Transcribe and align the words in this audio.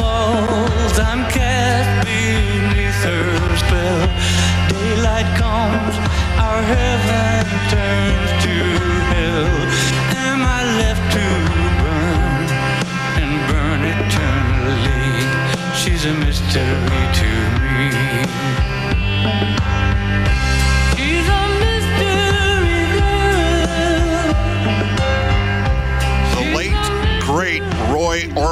Falls, 0.00 0.98
I'm 0.98 1.30
cast 1.30 2.06
beneath 2.06 3.04
her 3.04 3.56
spell. 3.56 4.06
Daylight 4.70 5.28
comes, 5.36 5.94
our 6.40 6.62
heaven 6.62 7.44
turns 7.68 8.29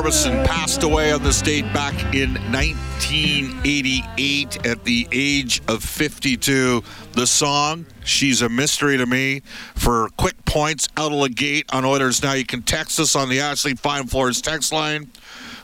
Roy 0.08 0.14
Orbison 0.14 0.46
passed 0.46 0.82
away 0.84 1.12
on 1.12 1.22
this 1.22 1.42
date 1.42 1.70
back 1.74 1.92
in 2.14 2.32
1988 2.50 4.66
at 4.66 4.82
the 4.84 5.06
age 5.12 5.60
of 5.68 5.84
52. 5.84 6.82
The 7.12 7.26
song, 7.26 7.84
She's 8.06 8.40
a 8.40 8.48
Mystery 8.48 8.96
to 8.96 9.04
Me, 9.04 9.42
for 9.74 10.08
quick 10.16 10.42
points 10.46 10.88
out 10.96 11.12
of 11.12 11.20
the 11.20 11.28
gate 11.28 11.66
on 11.74 11.84
Oilers. 11.84 12.22
Now 12.22 12.32
you 12.32 12.46
can 12.46 12.62
text 12.62 12.98
us 12.98 13.14
on 13.14 13.28
the 13.28 13.40
Ashley 13.40 13.74
Fine 13.74 14.06
Floors 14.06 14.40
text 14.40 14.72
line. 14.72 15.10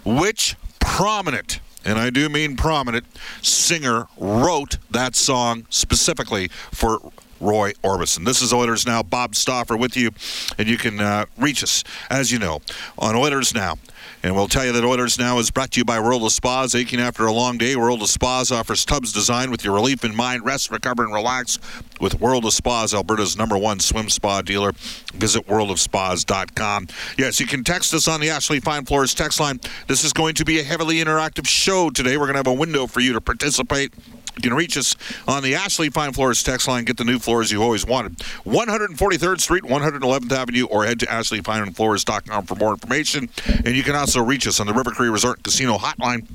Which 0.05 0.57
prominent, 0.79 1.61
and 1.83 1.99
I 1.99 2.11
do 2.11 2.29
mean 2.29 2.55
prominent, 2.55 3.07
singer 3.41 4.09
wrote 4.19 4.77
that 4.91 5.17
song 5.17 5.65
specifically 5.71 6.49
for 6.71 6.99
Roy 7.41 7.73
Orbison. 7.83 8.27
This 8.27 8.43
is 8.43 8.53
Oilers 8.53 8.87
Now. 8.87 9.03
Bob 9.03 9.37
Stauffer 9.37 9.79
with 9.79 9.97
you, 9.97 10.11
and 10.59 10.69
you 10.69 10.77
can 10.77 11.01
uh, 11.01 11.25
reach 11.39 11.63
us, 11.63 11.83
as 12.11 12.31
you 12.31 12.39
know, 12.39 12.61
on 12.99 13.17
Oilers 13.17 13.55
Now. 13.55 13.79
And 14.23 14.35
we'll 14.35 14.49
tell 14.49 14.65
you 14.65 14.73
that 14.73 14.85
Oilers 14.85 15.19
Now 15.19 15.39
is 15.39 15.51
brought 15.51 15.73
to 15.73 15.81
you 15.81 15.85
by 15.85 16.01
World 16.01 16.23
of 16.23 16.33
Spas. 16.33 16.75
Aching 16.75 17.01
after 17.01 17.27
a 17.27 17.33
long 17.33 17.59
day, 17.59 17.77
World 17.77 18.03
of 18.03 18.09
Spas 18.09 18.51
offers 18.51 18.85
tubs 18.85 19.13
designed 19.13 19.51
with 19.51 19.65
your 19.65 19.75
relief 19.75 20.05
in 20.05 20.17
mind. 20.17 20.45
Rest, 20.45 20.71
recover, 20.71 21.05
and 21.05 21.13
relax 21.13 21.59
with 22.01 22.21
World 22.21 22.45
of 22.45 22.53
Spas, 22.53 22.95
Alberta's 22.95 23.37
number 23.37 23.59
one 23.59 23.81
swim 23.81 24.09
spa 24.09 24.43
dealer. 24.43 24.73
Visit 25.15 25.47
worldofspas.com. 25.47 26.89
Yes, 27.19 27.39
you 27.39 27.47
can 27.47 27.65
text 27.65 27.93
us 27.95 28.09
on 28.09 28.21
the 28.21 28.31
Ashley 28.31 28.61
Fine 28.61 28.87
Floors 28.87 29.15
text 29.15 29.41
line. 29.41 29.61
This 29.89 30.05
is 30.05 30.13
going 30.13 30.35
to 30.37 30.45
be 30.45 30.59
a 30.59 30.63
heavily 30.63 30.97
interactive 30.97 31.47
show 31.47 31.91
today. 31.91 32.17
We're 32.17 32.27
going 32.27 32.35
to 32.35 32.39
have 32.39 32.47
a 32.47 32.53
window 32.53 32.87
for 32.87 33.01
you 33.01 33.13
to 33.13 33.21
participate. 33.21 33.93
You 34.37 34.43
can 34.43 34.55
reach 34.55 34.77
us 34.77 34.97
on 35.29 35.45
the 35.45 35.55
Ashley 35.55 35.91
Fine 35.91 36.13
Floors 36.13 36.43
text 36.43 36.67
line. 36.67 36.85
Get 36.85 36.97
the 36.97 37.05
new 37.05 37.21
floors 37.21 37.53
you 37.53 37.63
always 37.63 37.87
wanted. 37.87 38.19
143rd 38.45 39.41
Street, 39.41 39.63
111th 39.63 40.33
Avenue, 40.33 40.67
or 40.67 40.85
head 40.85 40.99
to 41.01 41.07
ashleyfinefloors.com 41.07 42.47
for 42.47 42.57
more 42.57 42.73
information. 42.73 43.29
And 43.65 43.77
you 43.77 43.85
can 43.85 43.94
also 43.95 44.23
reach 44.23 44.47
us 44.47 44.61
on 44.61 44.67
the 44.67 44.75
River 44.75 44.91
Cree 44.91 45.09
Resort 45.09 45.43
Casino 45.43 45.77
hotline. 45.77 46.27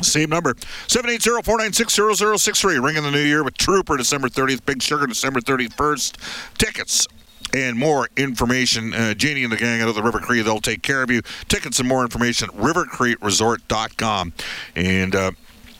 Same 0.00 0.30
number, 0.30 0.54
780-496-0063. 0.88 2.84
Ring 2.84 2.96
in 2.96 3.04
the 3.04 3.10
new 3.10 3.22
year 3.22 3.44
with 3.44 3.56
Trooper 3.56 3.96
December 3.96 4.28
30th, 4.28 4.64
Big 4.66 4.82
Sugar 4.82 5.06
December 5.06 5.40
31st. 5.40 6.16
Tickets 6.58 7.06
and 7.54 7.78
more 7.78 8.08
information. 8.16 8.94
Uh, 8.94 9.14
Janie 9.14 9.44
and 9.44 9.52
the 9.52 9.56
gang 9.56 9.80
out 9.80 9.88
of 9.88 9.94
the 9.94 10.02
River 10.02 10.18
Cree, 10.18 10.42
they'll 10.42 10.60
take 10.60 10.82
care 10.82 11.02
of 11.02 11.10
you. 11.10 11.22
Tickets 11.48 11.78
and 11.78 11.88
more 11.88 12.02
information 12.02 12.48
at 12.48 12.56
rivercreeresort.com. 12.56 14.32
And 14.74 15.14
uh, 15.14 15.32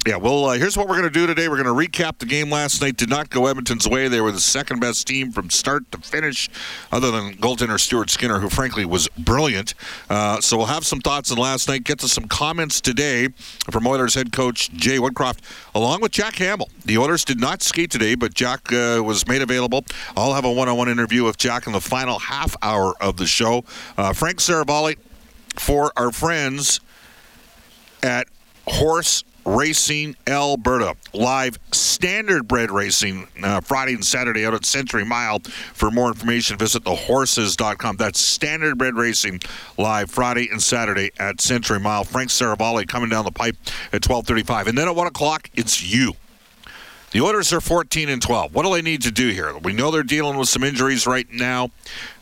yeah, 0.04 0.16
well, 0.16 0.46
uh, 0.46 0.54
here's 0.54 0.76
what 0.76 0.88
we're 0.88 0.96
going 0.96 1.08
to 1.08 1.18
do 1.18 1.28
today. 1.28 1.48
We're 1.48 1.62
going 1.62 1.88
to 1.88 1.90
recap 1.90 2.18
the 2.18 2.26
game 2.26 2.50
last 2.50 2.82
night. 2.82 2.96
Did 2.96 3.08
not 3.08 3.30
go 3.30 3.46
Edmonton's 3.46 3.88
way. 3.88 4.08
They 4.08 4.20
were 4.20 4.32
the 4.32 4.40
second 4.40 4.80
best 4.80 5.06
team 5.06 5.30
from 5.30 5.48
start 5.48 5.90
to 5.92 5.98
finish, 5.98 6.50
other 6.90 7.12
than 7.12 7.34
goaltender 7.34 7.78
Stuart 7.78 8.10
Skinner, 8.10 8.40
who 8.40 8.48
frankly 8.48 8.84
was 8.84 9.06
brilliant. 9.16 9.74
Uh, 10.10 10.40
so 10.40 10.56
we'll 10.56 10.66
have 10.66 10.84
some 10.84 11.00
thoughts 11.00 11.30
on 11.30 11.38
last 11.38 11.68
night. 11.68 11.84
Get 11.84 12.00
to 12.00 12.08
some 12.08 12.24
comments 12.24 12.80
today 12.80 13.28
from 13.70 13.86
Oilers 13.86 14.14
head 14.14 14.32
coach 14.32 14.72
Jay 14.72 14.98
Woodcroft, 14.98 15.38
along 15.72 16.00
with 16.00 16.10
Jack 16.10 16.34
Campbell. 16.34 16.68
The 16.84 16.98
Oilers 16.98 17.24
did 17.24 17.38
not 17.38 17.62
skate 17.62 17.90
today, 17.92 18.16
but 18.16 18.34
Jack 18.34 18.72
uh, 18.72 19.00
was 19.04 19.28
made 19.28 19.42
available. 19.42 19.84
I'll 20.16 20.34
have 20.34 20.44
a 20.44 20.52
one-on-one 20.52 20.88
interview 20.88 21.22
with 21.22 21.38
Jack 21.38 21.68
in 21.68 21.72
the 21.72 21.80
final 21.80 22.18
half 22.18 22.56
hour 22.60 22.94
of 23.00 23.18
the 23.18 23.26
show. 23.26 23.64
Uh, 23.96 24.12
Frank 24.12 24.38
Seravalli 24.38 24.96
for 25.54 25.92
our 25.96 26.10
friends 26.10 26.80
at 28.02 28.26
Horse 28.66 29.22
Racing 29.44 30.16
Alberta. 30.26 30.96
Live 31.12 31.58
standardbred 31.70 32.70
racing 32.70 33.28
uh, 33.42 33.60
Friday 33.60 33.94
and 33.94 34.04
Saturday 34.04 34.46
out 34.46 34.54
at 34.54 34.64
Century 34.64 35.04
Mile. 35.04 35.40
For 35.40 35.90
more 35.90 36.08
information, 36.08 36.58
visit 36.58 36.84
thehorses.com. 36.84 37.96
That's 37.96 38.38
standardbred 38.38 38.96
racing 38.96 39.40
live 39.78 40.10
Friday 40.10 40.48
and 40.50 40.62
Saturday 40.62 41.10
at 41.18 41.40
Century 41.40 41.80
Mile. 41.80 42.04
Frank 42.04 42.30
Seravalli 42.30 42.86
coming 42.86 43.08
down 43.08 43.24
the 43.24 43.32
pipe 43.32 43.56
at 43.92 44.06
1235. 44.06 44.68
And 44.68 44.78
then 44.78 44.88
at 44.88 44.96
1 44.96 45.06
o'clock, 45.06 45.50
it's 45.54 45.82
you. 45.82 46.14
The 47.12 47.20
orders 47.20 47.52
are 47.52 47.60
14 47.60 48.08
and 48.08 48.22
12. 48.22 48.54
What 48.54 48.64
do 48.64 48.72
they 48.72 48.80
need 48.80 49.02
to 49.02 49.10
do 49.10 49.28
here? 49.28 49.56
We 49.58 49.74
know 49.74 49.90
they're 49.90 50.02
dealing 50.02 50.38
with 50.38 50.48
some 50.48 50.64
injuries 50.64 51.06
right 51.06 51.30
now. 51.30 51.70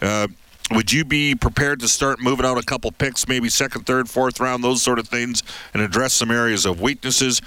Uh, 0.02 0.26
would 0.70 0.92
you 0.92 1.04
be 1.04 1.34
prepared 1.34 1.80
to 1.80 1.88
start 1.88 2.20
moving 2.20 2.46
out 2.46 2.58
a 2.58 2.62
couple 2.62 2.92
picks, 2.92 3.26
maybe 3.26 3.48
second, 3.48 3.86
third, 3.86 4.08
fourth 4.08 4.38
round, 4.38 4.62
those 4.62 4.82
sort 4.82 4.98
of 4.98 5.08
things, 5.08 5.42
and 5.74 5.82
address 5.82 6.12
some 6.12 6.30
areas 6.30 6.64
of 6.64 6.80
weaknesses? 6.80 7.42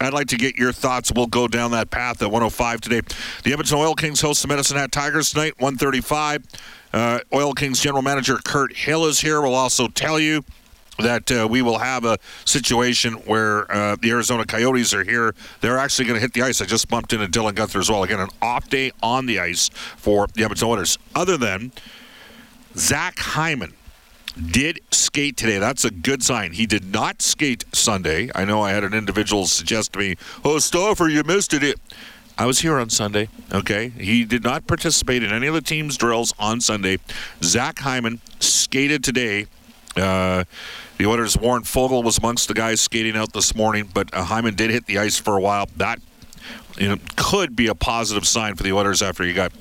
I'd 0.00 0.12
like 0.12 0.28
to 0.28 0.36
get 0.36 0.56
your 0.56 0.72
thoughts. 0.72 1.12
We'll 1.14 1.26
go 1.26 1.46
down 1.48 1.70
that 1.70 1.90
path 1.90 2.20
at 2.20 2.26
105 2.30 2.80
today. 2.80 3.00
The 3.42 3.52
Edmonton 3.52 3.78
Oil 3.78 3.94
Kings 3.94 4.20
host 4.20 4.42
the 4.42 4.48
Medicine 4.48 4.76
Hat 4.76 4.92
Tigers 4.92 5.30
tonight, 5.30 5.54
135. 5.58 6.44
Uh, 6.92 7.20
Oil 7.32 7.52
Kings 7.54 7.80
general 7.80 8.02
manager 8.02 8.38
Kurt 8.44 8.74
Hill 8.76 9.06
is 9.06 9.20
here. 9.20 9.40
We'll 9.40 9.54
also 9.54 9.88
tell 9.88 10.18
you 10.18 10.44
that 10.98 11.30
uh, 11.30 11.48
we 11.50 11.62
will 11.62 11.78
have 11.78 12.04
a 12.04 12.18
situation 12.44 13.14
where 13.14 13.70
uh, 13.70 13.96
the 14.00 14.10
Arizona 14.10 14.44
Coyotes 14.44 14.94
are 14.94 15.04
here. 15.04 15.34
They're 15.60 15.78
actually 15.78 16.04
going 16.06 16.16
to 16.16 16.20
hit 16.20 16.32
the 16.34 16.42
ice. 16.42 16.60
I 16.60 16.66
just 16.66 16.88
bumped 16.88 17.12
into 17.12 17.26
Dylan 17.26 17.52
Guenther 17.52 17.80
as 17.80 17.90
well. 17.90 18.04
Again, 18.04 18.20
an 18.20 18.28
off 18.40 18.68
day 18.68 18.92
on 19.02 19.26
the 19.26 19.40
ice 19.40 19.70
for 19.96 20.28
the 20.34 20.44
Edmonton 20.44 20.68
Oilers. 20.68 20.98
Other 21.14 21.36
than 21.36 21.72
Zach 22.76 23.18
Hyman 23.18 23.74
did 24.50 24.80
skate 24.90 25.36
today. 25.36 25.58
That's 25.58 25.84
a 25.84 25.90
good 25.90 26.22
sign. 26.22 26.52
He 26.52 26.66
did 26.66 26.92
not 26.92 27.22
skate 27.22 27.64
Sunday. 27.72 28.30
I 28.34 28.44
know 28.44 28.62
I 28.62 28.72
had 28.72 28.82
an 28.84 28.94
individual 28.94 29.46
suggest 29.46 29.92
to 29.92 29.98
me, 30.00 30.16
"Oh, 30.44 30.58
Stauffer, 30.58 31.08
you 31.08 31.22
missed 31.22 31.54
it." 31.54 31.80
I 32.36 32.46
was 32.46 32.60
here 32.60 32.78
on 32.80 32.90
Sunday. 32.90 33.28
Okay, 33.52 33.90
he 33.90 34.24
did 34.24 34.42
not 34.42 34.66
participate 34.66 35.22
in 35.22 35.32
any 35.32 35.46
of 35.46 35.54
the 35.54 35.60
team's 35.60 35.96
drills 35.96 36.34
on 36.36 36.60
Sunday. 36.60 36.98
Zach 37.42 37.78
Hyman 37.78 38.20
skated 38.40 39.04
today. 39.04 39.46
Uh, 39.96 40.42
the 40.98 41.06
Oilers' 41.06 41.36
Warren 41.36 41.62
Foegele 41.62 42.02
was 42.02 42.18
amongst 42.18 42.48
the 42.48 42.54
guys 42.54 42.80
skating 42.80 43.16
out 43.16 43.32
this 43.32 43.54
morning, 43.54 43.88
but 43.94 44.12
uh, 44.12 44.24
Hyman 44.24 44.56
did 44.56 44.70
hit 44.70 44.86
the 44.86 44.98
ice 44.98 45.16
for 45.16 45.36
a 45.36 45.40
while. 45.40 45.68
That 45.76 46.00
know, 46.80 46.96
could 47.16 47.54
be 47.54 47.66
a 47.68 47.74
positive 47.74 48.26
sign 48.26 48.56
for 48.56 48.62
the 48.62 48.72
Oilers 48.72 49.02
after 49.02 49.22
he 49.22 49.32
got 49.32 49.52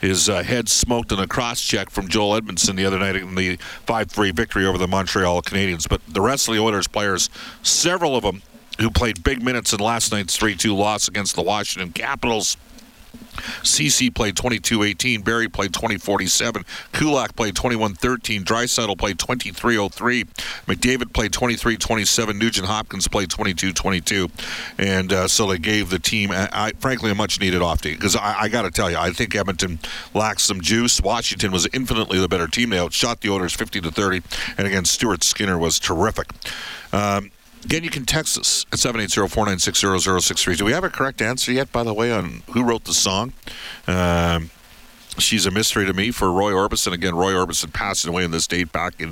his 0.00 0.28
uh, 0.28 0.42
head 0.42 0.68
smoked 0.68 1.12
in 1.12 1.18
a 1.18 1.26
cross 1.26 1.60
check 1.60 1.90
from 1.90 2.08
Joel 2.08 2.40
Edmundson 2.40 2.76
the 2.76 2.86
other 2.86 2.98
night 2.98 3.16
in 3.16 3.34
the 3.34 3.56
5 3.86 4.10
3 4.10 4.30
victory 4.30 4.66
over 4.66 4.78
the 4.78 4.88
Montreal 4.88 5.42
Canadiens. 5.42 5.88
But 5.88 6.00
the 6.06 6.20
rest 6.20 6.48
of 6.48 6.54
the 6.54 6.60
Oilers 6.60 6.86
players, 6.86 7.28
several 7.62 8.16
of 8.16 8.22
them 8.22 8.42
who 8.78 8.90
played 8.90 9.22
big 9.22 9.42
minutes 9.42 9.72
in 9.72 9.80
last 9.80 10.12
night's 10.12 10.36
3 10.36 10.54
2 10.54 10.74
loss 10.74 11.08
against 11.08 11.34
the 11.36 11.42
Washington 11.42 11.92
Capitals. 11.92 12.56
Ceci 13.62 14.10
played 14.10 14.34
22-18. 14.34 15.24
Barrie 15.24 15.48
played 15.48 15.72
20-47. 15.72 16.64
Kulak 16.92 17.36
played 17.36 17.54
21-13. 17.54 18.44
Draisaitl 18.44 18.98
played 18.98 19.18
23-03. 19.18 20.24
McDavid 20.66 21.12
played 21.12 21.32
23-27. 21.32 22.38
Nugent 22.38 22.66
Hopkins 22.66 23.08
played 23.08 23.28
22-22. 23.28 24.30
And 24.78 25.12
uh, 25.12 25.28
so 25.28 25.46
they 25.46 25.58
gave 25.58 25.90
the 25.90 25.98
team, 25.98 26.30
I, 26.30 26.48
I, 26.52 26.72
frankly, 26.78 27.10
a 27.10 27.14
much-needed 27.14 27.62
off 27.62 27.80
day. 27.82 27.94
Because 27.94 28.16
I, 28.16 28.42
I 28.42 28.48
got 28.48 28.62
to 28.62 28.70
tell 28.70 28.90
you, 28.90 28.96
I 28.96 29.10
think 29.10 29.34
Edmonton 29.34 29.78
lacks 30.14 30.42
some 30.42 30.60
juice. 30.60 31.00
Washington 31.00 31.52
was 31.52 31.66
infinitely 31.72 32.18
the 32.18 32.28
better 32.28 32.46
team. 32.46 32.70
They 32.70 32.78
outshot 32.78 33.20
the 33.20 33.30
Oilers 33.30 33.54
50 33.54 33.80
to 33.82 33.90
30, 33.90 34.22
And 34.58 34.66
again, 34.66 34.84
Stuart 34.84 35.24
Skinner 35.24 35.58
was 35.58 35.78
terrific. 35.78 36.28
Um, 36.92 37.30
Again, 37.64 37.84
you 37.84 37.90
can 37.90 38.06
text 38.06 38.38
us 38.38 38.64
at 38.72 38.78
780-496-0063. 38.78 40.56
Do 40.56 40.64
we 40.64 40.72
have 40.72 40.84
a 40.84 40.90
correct 40.90 41.20
answer 41.20 41.52
yet, 41.52 41.70
by 41.72 41.82
the 41.82 41.92
way, 41.92 42.10
on 42.10 42.42
who 42.52 42.64
wrote 42.64 42.84
the 42.84 42.94
song? 42.94 43.32
Um, 43.86 44.50
she's 45.18 45.46
a 45.46 45.50
mystery 45.50 45.84
to 45.84 45.92
me 45.92 46.10
for 46.10 46.32
Roy 46.32 46.52
Orbison. 46.52 46.92
Again, 46.92 47.14
Roy 47.14 47.32
Orbison 47.32 47.72
passed 47.72 48.06
away 48.06 48.24
on 48.24 48.30
this 48.30 48.46
date 48.46 48.72
back 48.72 48.98
in 48.98 49.08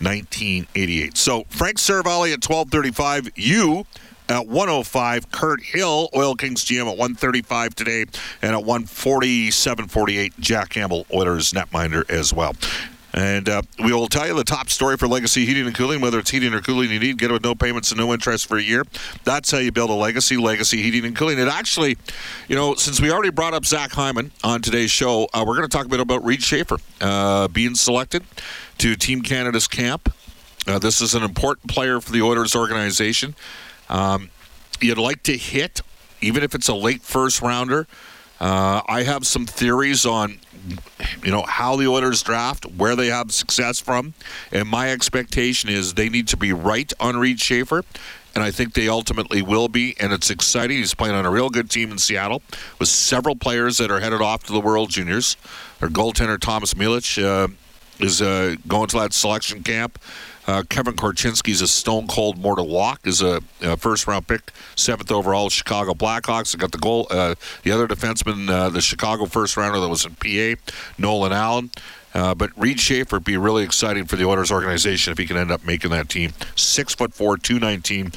1988. 0.00 1.16
So 1.16 1.44
Frank 1.48 1.78
Seravalli 1.78 2.32
at 2.32 2.44
1235. 2.44 3.30
You 3.36 3.86
at 4.28 4.46
105. 4.46 5.30
Kurt 5.30 5.62
Hill, 5.62 6.08
Oil 6.14 6.34
Kings 6.34 6.64
GM 6.64 6.82
at 6.82 6.98
135 6.98 7.74
today. 7.74 8.04
And 8.40 8.56
at 8.56 8.64
147.48, 8.64 10.38
Jack 10.40 10.70
Campbell, 10.70 11.06
Oilers 11.12 11.52
netminder 11.52 12.08
as 12.10 12.32
well. 12.32 12.54
And 13.14 13.48
uh, 13.48 13.62
we 13.78 13.92
will 13.92 14.08
tell 14.08 14.26
you 14.26 14.34
the 14.34 14.44
top 14.44 14.70
story 14.70 14.96
for 14.96 15.06
Legacy 15.06 15.44
Heating 15.44 15.66
and 15.66 15.74
Cooling, 15.74 16.00
whether 16.00 16.18
it's 16.18 16.30
heating 16.30 16.54
or 16.54 16.60
cooling 16.60 16.90
you 16.90 16.98
need, 16.98 17.18
get 17.18 17.30
it 17.30 17.34
with 17.34 17.44
no 17.44 17.54
payments 17.54 17.90
and 17.90 17.98
no 17.98 18.12
interest 18.12 18.46
for 18.46 18.56
a 18.56 18.62
year. 18.62 18.84
That's 19.24 19.50
how 19.50 19.58
you 19.58 19.70
build 19.70 19.90
a 19.90 19.94
legacy, 19.94 20.36
Legacy 20.38 20.82
Heating 20.82 21.04
and 21.04 21.14
Cooling. 21.14 21.38
It 21.38 21.48
actually, 21.48 21.98
you 22.48 22.56
know, 22.56 22.74
since 22.74 23.00
we 23.00 23.10
already 23.10 23.30
brought 23.30 23.52
up 23.52 23.66
Zach 23.66 23.92
Hyman 23.92 24.32
on 24.42 24.62
today's 24.62 24.90
show, 24.90 25.28
uh, 25.34 25.44
we're 25.46 25.56
going 25.56 25.68
to 25.68 25.76
talk 25.76 25.86
a 25.86 25.90
bit 25.90 26.00
about 26.00 26.24
Reid 26.24 26.42
Schaefer 26.42 26.78
uh, 27.00 27.48
being 27.48 27.74
selected 27.74 28.22
to 28.78 28.96
Team 28.96 29.20
Canada's 29.20 29.68
camp. 29.68 30.12
Uh, 30.66 30.78
this 30.78 31.00
is 31.00 31.14
an 31.14 31.22
important 31.22 31.68
player 31.68 32.00
for 32.00 32.12
the 32.12 32.22
Oilers 32.22 32.54
organization. 32.54 33.34
Um, 33.90 34.30
you'd 34.80 34.96
like 34.96 35.22
to 35.24 35.36
hit, 35.36 35.82
even 36.20 36.42
if 36.42 36.54
it's 36.54 36.68
a 36.68 36.74
late 36.74 37.02
first 37.02 37.42
rounder. 37.42 37.86
Uh, 38.42 38.82
I 38.88 39.04
have 39.04 39.24
some 39.24 39.46
theories 39.46 40.04
on 40.04 40.40
you 41.22 41.30
know 41.30 41.42
how 41.42 41.76
the 41.76 41.86
Oilers 41.86 42.24
draft, 42.24 42.64
where 42.66 42.96
they 42.96 43.06
have 43.06 43.30
success 43.30 43.78
from, 43.78 44.14
and 44.50 44.68
my 44.68 44.90
expectation 44.90 45.70
is 45.70 45.94
they 45.94 46.08
need 46.08 46.26
to 46.28 46.36
be 46.36 46.52
right 46.52 46.92
on 46.98 47.16
Reid 47.16 47.38
Schaefer, 47.38 47.84
and 48.34 48.42
I 48.42 48.50
think 48.50 48.74
they 48.74 48.88
ultimately 48.88 49.42
will 49.42 49.68
be. 49.68 49.94
And 50.00 50.12
it's 50.12 50.28
exciting. 50.28 50.78
He's 50.78 50.92
playing 50.92 51.14
on 51.14 51.24
a 51.24 51.30
real 51.30 51.50
good 51.50 51.70
team 51.70 51.92
in 51.92 51.98
Seattle 51.98 52.42
with 52.80 52.88
several 52.88 53.36
players 53.36 53.78
that 53.78 53.92
are 53.92 54.00
headed 54.00 54.20
off 54.20 54.42
to 54.44 54.52
the 54.52 54.60
World 54.60 54.90
Juniors. 54.90 55.36
Their 55.78 55.88
goaltender 55.88 56.36
Thomas 56.40 56.74
Milic 56.74 57.22
uh, 57.22 57.46
is 58.00 58.20
uh, 58.20 58.56
going 58.66 58.88
to 58.88 58.98
that 58.98 59.12
selection 59.12 59.62
camp. 59.62 60.00
Uh, 60.46 60.62
Kevin 60.68 60.94
Korchinski's 60.94 61.60
a 61.60 61.68
stone 61.68 62.08
cold 62.08 62.38
mortal 62.38 62.66
walk. 62.68 63.06
Is 63.06 63.22
a, 63.22 63.40
a, 63.60 63.76
first 63.76 64.06
round 64.06 64.26
pick, 64.26 64.52
seventh 64.74 65.12
overall, 65.12 65.50
Chicago 65.50 65.94
Blackhawks. 65.94 66.52
They 66.52 66.58
got 66.58 66.72
the 66.72 66.78
goal. 66.78 67.06
Uh, 67.10 67.36
the 67.62 67.70
other 67.70 67.86
defenseman, 67.86 68.50
uh, 68.50 68.68
the 68.68 68.80
Chicago 68.80 69.26
first 69.26 69.56
rounder 69.56 69.78
that 69.80 69.88
was 69.88 70.04
in 70.04 70.14
PA, 70.16 70.60
Nolan 70.98 71.32
Allan. 71.32 71.70
Uh, 72.14 72.34
but 72.34 72.50
Reid 72.56 72.78
Schaefer 72.78 73.16
would 73.16 73.24
be 73.24 73.36
really 73.36 73.62
exciting 73.62 74.04
for 74.04 74.16
the 74.16 74.24
Oilers 74.24 74.52
organization 74.52 75.12
if 75.12 75.18
he 75.18 75.26
can 75.26 75.36
end 75.36 75.50
up 75.50 75.64
making 75.64 75.90
that 75.92 76.08
team. 76.08 76.32
Six 76.56 76.94
foot 76.94 77.14
four, 77.14 77.36
two 77.36 77.58
nineteen. 77.58 78.12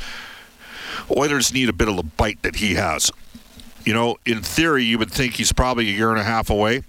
Oilers 1.15 1.53
need 1.53 1.69
a 1.69 1.73
bit 1.73 1.87
of 1.87 1.95
the 1.95 2.03
bite 2.03 2.41
that 2.41 2.57
he 2.57 2.75
has. 2.75 3.11
You 3.85 3.93
know, 3.93 4.17
in 4.25 4.41
theory, 4.41 4.83
you 4.83 4.97
would 4.97 5.11
think 5.11 5.35
he's 5.35 5.53
probably 5.53 5.87
a 5.89 5.91
year 5.91 6.09
and 6.09 6.19
a 6.19 6.23
half 6.23 6.49
away. 6.49 6.83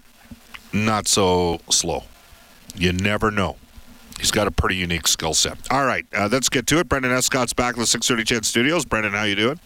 Not 0.73 1.07
so 1.07 1.61
slow. 1.71 2.05
You 2.75 2.93
never 2.93 3.31
know. 3.31 3.57
He's 4.19 4.31
got 4.31 4.47
a 4.47 4.51
pretty 4.51 4.77
unique 4.77 5.07
skill 5.09 5.35
set. 5.35 5.59
All 5.71 5.85
right, 5.85 6.07
uh, 6.15 6.29
let's 6.31 6.49
get 6.49 6.67
to 6.69 6.79
it. 6.79 6.89
Brendan 6.89 7.13
Escott's 7.13 7.53
back 7.53 7.75
in 7.75 7.81
the 7.81 7.87
630 7.87 8.35
CHED 8.35 8.45
Studios. 8.45 8.85
Brendan, 8.85 9.13
how 9.13 9.25
you 9.25 9.35
doing? 9.35 9.61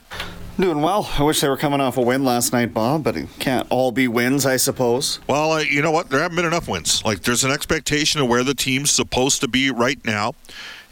Doing 0.58 0.82
well. 0.82 1.08
I 1.16 1.22
wish 1.22 1.40
they 1.40 1.48
were 1.48 1.56
coming 1.56 1.80
off 1.80 1.96
a 1.96 2.02
win 2.02 2.24
last 2.24 2.52
night, 2.52 2.74
Bob, 2.74 3.04
but 3.04 3.16
it 3.16 3.28
can't 3.38 3.66
all 3.70 3.92
be 3.92 4.08
wins, 4.08 4.44
I 4.44 4.56
suppose. 4.56 5.20
Well, 5.26 5.52
uh, 5.52 5.58
you 5.60 5.80
know 5.80 5.92
what? 5.92 6.10
There 6.10 6.20
haven't 6.20 6.36
been 6.36 6.44
enough 6.44 6.68
wins. 6.68 7.02
Like, 7.04 7.22
there's 7.22 7.44
an 7.44 7.50
expectation 7.50 8.20
of 8.20 8.28
where 8.28 8.44
the 8.44 8.54
team's 8.54 8.90
supposed 8.90 9.40
to 9.40 9.48
be 9.48 9.70
right 9.70 10.04
now. 10.04 10.34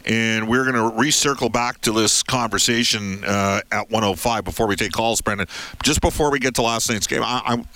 And 0.05 0.47
we're 0.47 0.63
going 0.63 0.75
to 0.75 0.97
recircle 0.97 1.51
back 1.51 1.81
to 1.81 1.91
this 1.91 2.23
conversation 2.23 3.23
uh, 3.25 3.61
at 3.71 3.91
105 3.91 4.43
before 4.43 4.65
we 4.65 4.75
take 4.75 4.93
calls, 4.93 5.21
Brendan. 5.21 5.47
Just 5.83 6.01
before 6.01 6.31
we 6.31 6.39
get 6.39 6.55
to 6.55 6.61
last 6.61 6.89
night's 6.89 7.05
game, 7.05 7.21
I, 7.21 7.41
I'm, 7.45 7.67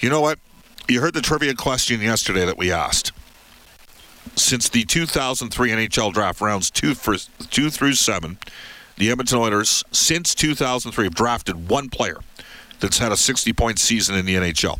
you 0.00 0.10
know 0.10 0.20
what? 0.20 0.38
You 0.88 1.00
heard 1.00 1.14
the 1.14 1.22
trivia 1.22 1.54
question 1.54 2.02
yesterday 2.02 2.44
that 2.44 2.58
we 2.58 2.72
asked 2.72 3.12
since 4.36 4.68
the 4.68 4.84
2003 4.84 5.70
NHL 5.70 6.12
draft 6.12 6.40
rounds 6.40 6.70
two 6.70 6.94
for 6.94 7.16
two 7.50 7.70
through 7.70 7.94
seven, 7.94 8.38
the 8.96 9.10
Edmonton 9.10 9.38
Oilers 9.38 9.84
since 9.92 10.34
2003 10.34 11.04
have 11.04 11.14
drafted 11.14 11.68
one 11.68 11.88
player 11.88 12.18
that's 12.80 12.98
had 12.98 13.12
a 13.12 13.16
60 13.16 13.52
point 13.52 13.78
season 13.78 14.16
in 14.16 14.26
the 14.26 14.34
NHL. 14.34 14.78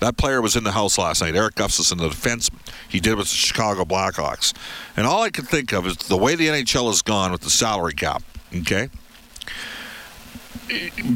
That 0.00 0.16
player 0.16 0.40
was 0.40 0.54
in 0.54 0.62
the 0.62 0.72
house 0.72 0.96
last 0.96 1.22
night, 1.22 1.34
Erik 1.34 1.56
Gustafsson, 1.56 1.98
the 1.98 2.08
defenseman. 2.08 2.60
He 2.88 3.00
did 3.00 3.16
with 3.16 3.28
the 3.28 3.34
Chicago 3.34 3.84
Blackhawks. 3.84 4.54
And 4.96 5.06
all 5.06 5.22
I 5.22 5.30
can 5.30 5.44
think 5.44 5.72
of 5.72 5.86
is 5.86 5.96
the 5.96 6.16
way 6.16 6.36
the 6.36 6.46
NHL 6.46 6.86
has 6.86 7.02
gone 7.02 7.32
with 7.32 7.40
the 7.40 7.50
salary 7.50 7.94
cap, 7.94 8.22
okay? 8.54 8.90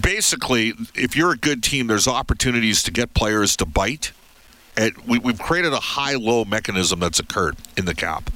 Basically, 0.01 0.73
if 0.95 1.15
you're 1.15 1.33
a 1.33 1.37
good 1.37 1.63
team, 1.63 1.87
there's 1.87 2.09
opportunities 2.09 2.83
to 2.83 2.91
get 2.91 3.15
players 3.15 3.57
to 3.59 3.67
bite 3.67 4.13
we, 5.07 5.19
have 5.21 5.39
created 5.39 5.73
a 5.73 5.81
high-low 5.81 6.45
mechanism 6.45 7.01
that's 7.01 7.19
occurred 7.19 7.57
in 7.77 7.85
the 7.85 7.95
cap. 7.95 8.31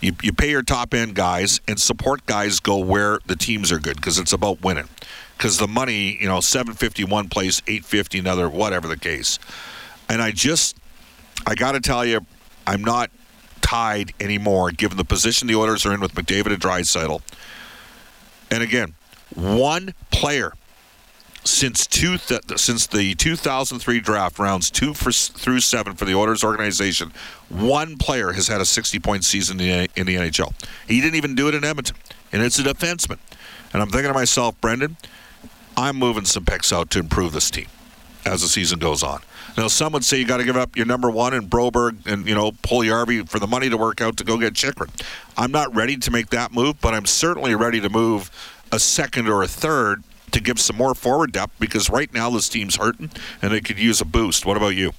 You, 0.00 0.12
you 0.22 0.32
pay 0.32 0.50
your 0.50 0.62
top 0.62 0.94
end 0.94 1.14
guys 1.14 1.60
and 1.68 1.80
support 1.80 2.26
guys 2.26 2.60
go 2.60 2.78
where 2.78 3.20
the 3.26 3.36
teams 3.36 3.70
are 3.70 3.78
good 3.78 3.96
because 3.96 4.18
it's 4.18 4.32
about 4.32 4.62
winning. 4.62 4.88
Because 5.36 5.58
the 5.58 5.68
money, 5.68 6.18
you 6.20 6.28
know, 6.28 6.40
seven 6.40 6.74
fifty 6.74 7.04
one 7.04 7.28
place, 7.28 7.62
eight 7.66 7.84
fifty 7.84 8.18
another, 8.18 8.48
whatever 8.48 8.88
the 8.88 8.96
case. 8.96 9.38
And 10.08 10.22
I 10.22 10.30
just, 10.30 10.76
I 11.46 11.54
got 11.54 11.72
to 11.72 11.80
tell 11.80 12.04
you, 12.04 12.24
I'm 12.66 12.82
not 12.82 13.10
tied 13.60 14.12
anymore 14.20 14.70
given 14.70 14.96
the 14.96 15.04
position 15.04 15.48
the 15.48 15.54
Oilers 15.54 15.86
are 15.86 15.92
in 15.92 16.00
with 16.00 16.14
McDavid 16.14 16.52
and 16.52 16.60
Draisaitl. 16.60 17.22
And 18.50 18.62
again, 18.62 18.94
one 19.34 19.94
player 20.10 20.52
since 21.44 21.86
two 21.86 22.18
th- 22.18 22.42
since 22.56 22.86
the 22.86 23.14
2003 23.14 24.00
draft 24.00 24.38
rounds 24.38 24.70
two 24.70 24.94
for, 24.94 25.10
through 25.12 25.60
seven 25.60 25.94
for 25.94 26.04
the 26.04 26.14
Oilers 26.14 26.44
organization, 26.44 27.12
one 27.48 27.96
player 27.96 28.32
has 28.32 28.48
had 28.48 28.60
a 28.60 28.64
60 28.64 28.98
point 29.00 29.24
season 29.24 29.60
in 29.60 29.66
the, 29.66 30.00
in 30.00 30.06
the 30.06 30.16
NHL. 30.16 30.52
He 30.86 31.00
didn't 31.00 31.16
even 31.16 31.34
do 31.34 31.48
it 31.48 31.54
in 31.54 31.64
Edmonton, 31.64 31.96
and 32.32 32.42
it's 32.42 32.58
a 32.58 32.62
defenseman. 32.62 33.18
And 33.72 33.82
I'm 33.82 33.88
thinking 33.88 34.08
to 34.08 34.14
myself, 34.14 34.60
Brendan, 34.60 34.96
I'm 35.76 35.96
moving 35.96 36.24
some 36.24 36.44
picks 36.44 36.72
out 36.72 36.90
to 36.90 36.98
improve 36.98 37.32
this 37.32 37.50
team 37.50 37.66
as 38.24 38.42
the 38.42 38.48
season 38.48 38.78
goes 38.78 39.02
on. 39.02 39.20
Now, 39.56 39.68
some 39.68 39.92
would 39.92 40.04
say 40.04 40.18
you 40.18 40.26
got 40.26 40.36
to 40.38 40.44
give 40.44 40.56
up 40.56 40.76
your 40.76 40.86
number 40.86 41.10
one 41.10 41.34
and 41.34 41.50
Broberg 41.50 42.06
and 42.06 42.26
you 42.26 42.34
know 42.34 42.52
Puljujarvi 42.52 43.28
for 43.28 43.38
the 43.38 43.46
money 43.46 43.68
to 43.68 43.76
work 43.76 44.00
out 44.00 44.16
to 44.18 44.24
go 44.24 44.38
get 44.38 44.54
Chychrun. 44.54 44.90
I'm 45.36 45.50
not 45.50 45.74
ready 45.74 45.96
to 45.96 46.10
make 46.10 46.30
that 46.30 46.52
move, 46.52 46.80
but 46.80 46.94
I'm 46.94 47.06
certainly 47.06 47.54
ready 47.54 47.80
to 47.80 47.88
move 47.88 48.30
a 48.70 48.78
second 48.78 49.28
or 49.28 49.42
a 49.42 49.48
third 49.48 50.02
to 50.32 50.40
give 50.40 50.58
some 50.60 50.76
more 50.76 50.94
forward 50.94 51.32
depth 51.32 51.58
because 51.58 51.88
right 51.88 52.12
now 52.12 52.30
this 52.30 52.48
team's 52.48 52.76
hurting 52.76 53.10
and 53.40 53.52
they 53.52 53.60
could 53.60 53.78
use 53.78 54.00
a 54.00 54.04
boost. 54.04 54.44
What 54.44 54.56
about 54.56 54.74
you? 54.74 54.92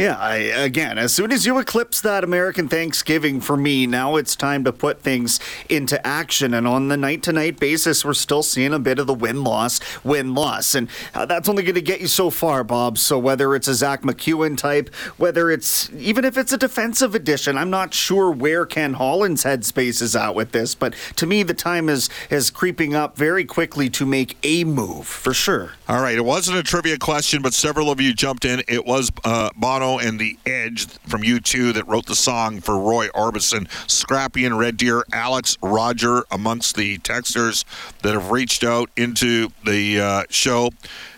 Yeah, 0.00 0.16
I, 0.16 0.36
again, 0.36 0.96
as 0.96 1.12
soon 1.12 1.30
as 1.30 1.44
you 1.44 1.58
eclipse 1.58 2.00
that 2.00 2.24
American 2.24 2.70
Thanksgiving 2.70 3.38
for 3.42 3.54
me, 3.54 3.86
now 3.86 4.16
it's 4.16 4.34
time 4.34 4.64
to 4.64 4.72
put 4.72 5.02
things 5.02 5.38
into 5.68 6.04
action. 6.06 6.54
And 6.54 6.66
on 6.66 6.88
the 6.88 6.96
night 6.96 7.22
to 7.24 7.34
night 7.34 7.60
basis, 7.60 8.02
we're 8.02 8.14
still 8.14 8.42
seeing 8.42 8.72
a 8.72 8.78
bit 8.78 8.98
of 8.98 9.06
the 9.06 9.12
win 9.12 9.44
loss, 9.44 9.78
win 10.02 10.34
loss. 10.34 10.74
And 10.74 10.88
uh, 11.12 11.26
that's 11.26 11.50
only 11.50 11.64
going 11.64 11.74
to 11.74 11.82
get 11.82 12.00
you 12.00 12.06
so 12.06 12.30
far, 12.30 12.64
Bob. 12.64 12.96
So 12.96 13.18
whether 13.18 13.54
it's 13.54 13.68
a 13.68 13.74
Zach 13.74 14.00
MacEwen 14.00 14.56
type, 14.56 14.88
whether 15.18 15.50
it's 15.50 15.90
even 15.92 16.24
if 16.24 16.38
it's 16.38 16.54
a 16.54 16.56
defensive 16.56 17.14
addition, 17.14 17.58
I'm 17.58 17.68
not 17.68 17.92
sure 17.92 18.30
where 18.30 18.64
Ken 18.64 18.94
Holland's 18.94 19.44
headspace 19.44 20.00
is 20.00 20.16
at 20.16 20.34
with 20.34 20.52
this. 20.52 20.74
But 20.74 20.94
to 21.16 21.26
me, 21.26 21.42
the 21.42 21.52
time 21.52 21.90
is, 21.90 22.08
is 22.30 22.50
creeping 22.50 22.94
up 22.94 23.18
very 23.18 23.44
quickly 23.44 23.90
to 23.90 24.06
make 24.06 24.38
a 24.44 24.64
move 24.64 25.06
for 25.06 25.34
sure. 25.34 25.72
All 25.90 26.00
right. 26.00 26.16
It 26.16 26.24
wasn't 26.24 26.56
a 26.56 26.62
trivia 26.62 26.96
question, 26.96 27.42
but 27.42 27.52
several 27.52 27.90
of 27.90 28.00
you 28.00 28.14
jumped 28.14 28.46
in. 28.46 28.62
It 28.66 28.86
was 28.86 29.12
uh, 29.26 29.50
Bono 29.56 29.89
and 29.98 30.18
The 30.18 30.38
Edge 30.46 30.86
from 30.86 31.22
U2 31.22 31.74
that 31.74 31.86
wrote 31.88 32.06
the 32.06 32.14
song 32.14 32.60
for 32.60 32.78
Roy 32.78 33.08
Orbison. 33.08 33.68
Scrappy 33.90 34.44
and 34.44 34.58
Red 34.58 34.76
Deer, 34.76 35.04
Alex, 35.12 35.56
Roger, 35.62 36.24
amongst 36.30 36.76
the 36.76 36.98
texters 36.98 37.64
that 38.02 38.12
have 38.12 38.30
reached 38.30 38.64
out 38.64 38.90
into 38.96 39.48
the 39.64 40.00
uh, 40.00 40.22
show. 40.30 40.70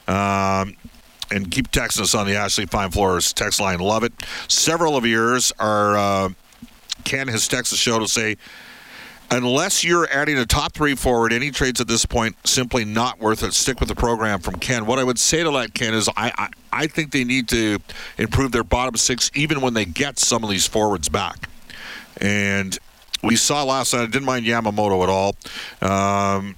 Um, 0.09 0.76
and 1.31 1.50
keep 1.50 1.71
texting 1.71 2.02
us 2.02 2.14
on 2.14 2.26
the 2.26 2.37
Ashley 2.37 2.67
Fine 2.67 2.91
Floors 2.91 3.33
text 3.33 3.61
line. 3.61 3.79
Love 3.79 4.05
it. 4.05 4.12
Several 4.49 4.97
of 4.97 5.07
yours 5.07 5.52
are. 5.59 5.97
Uh, 5.97 6.29
Ken 7.05 7.26
has 7.29 7.49
texted 7.49 7.71
the 7.71 7.76
show 7.76 7.99
to 7.99 8.07
say 8.07 8.37
unless 9.31 9.85
you're 9.85 10.09
adding 10.11 10.38
a 10.38 10.47
top 10.47 10.73
three 10.73 10.95
forward, 10.95 11.33
any 11.33 11.50
trades 11.50 11.81
at 11.81 11.88
this 11.88 12.05
point 12.07 12.37
simply 12.47 12.85
not 12.85 13.19
worth 13.19 13.43
it. 13.43 13.55
Stick 13.55 13.81
with 13.81 13.88
the 13.88 13.95
program 13.95 14.41
from 14.41 14.57
Ken. 14.57 14.87
What 14.87 14.99
I 14.99 15.05
would 15.05 15.19
say 15.19 15.43
to 15.43 15.50
that 15.52 15.75
Ken 15.75 15.95
is 15.95 16.09
I, 16.17 16.33
I, 16.37 16.49
I 16.73 16.87
think 16.87 17.12
they 17.12 17.25
need 17.25 17.49
to 17.49 17.79
improve 18.19 18.52
their 18.52 18.64
bottom 18.64 18.97
six 18.97 19.31
even 19.35 19.61
when 19.61 19.75
they 19.75 19.85
get 19.85 20.19
some 20.19 20.45
of 20.45 20.50
these 20.50 20.67
forwards 20.67 21.09
back. 21.09 21.49
And 22.21 22.79
we 23.23 23.37
saw 23.37 23.62
last 23.62 23.95
night. 23.95 24.02
I 24.02 24.07
didn't 24.07 24.25
mind 24.25 24.47
Yamamoto 24.47 25.02
at 25.02 25.09
all. 25.09 25.37
Um, 25.81 26.57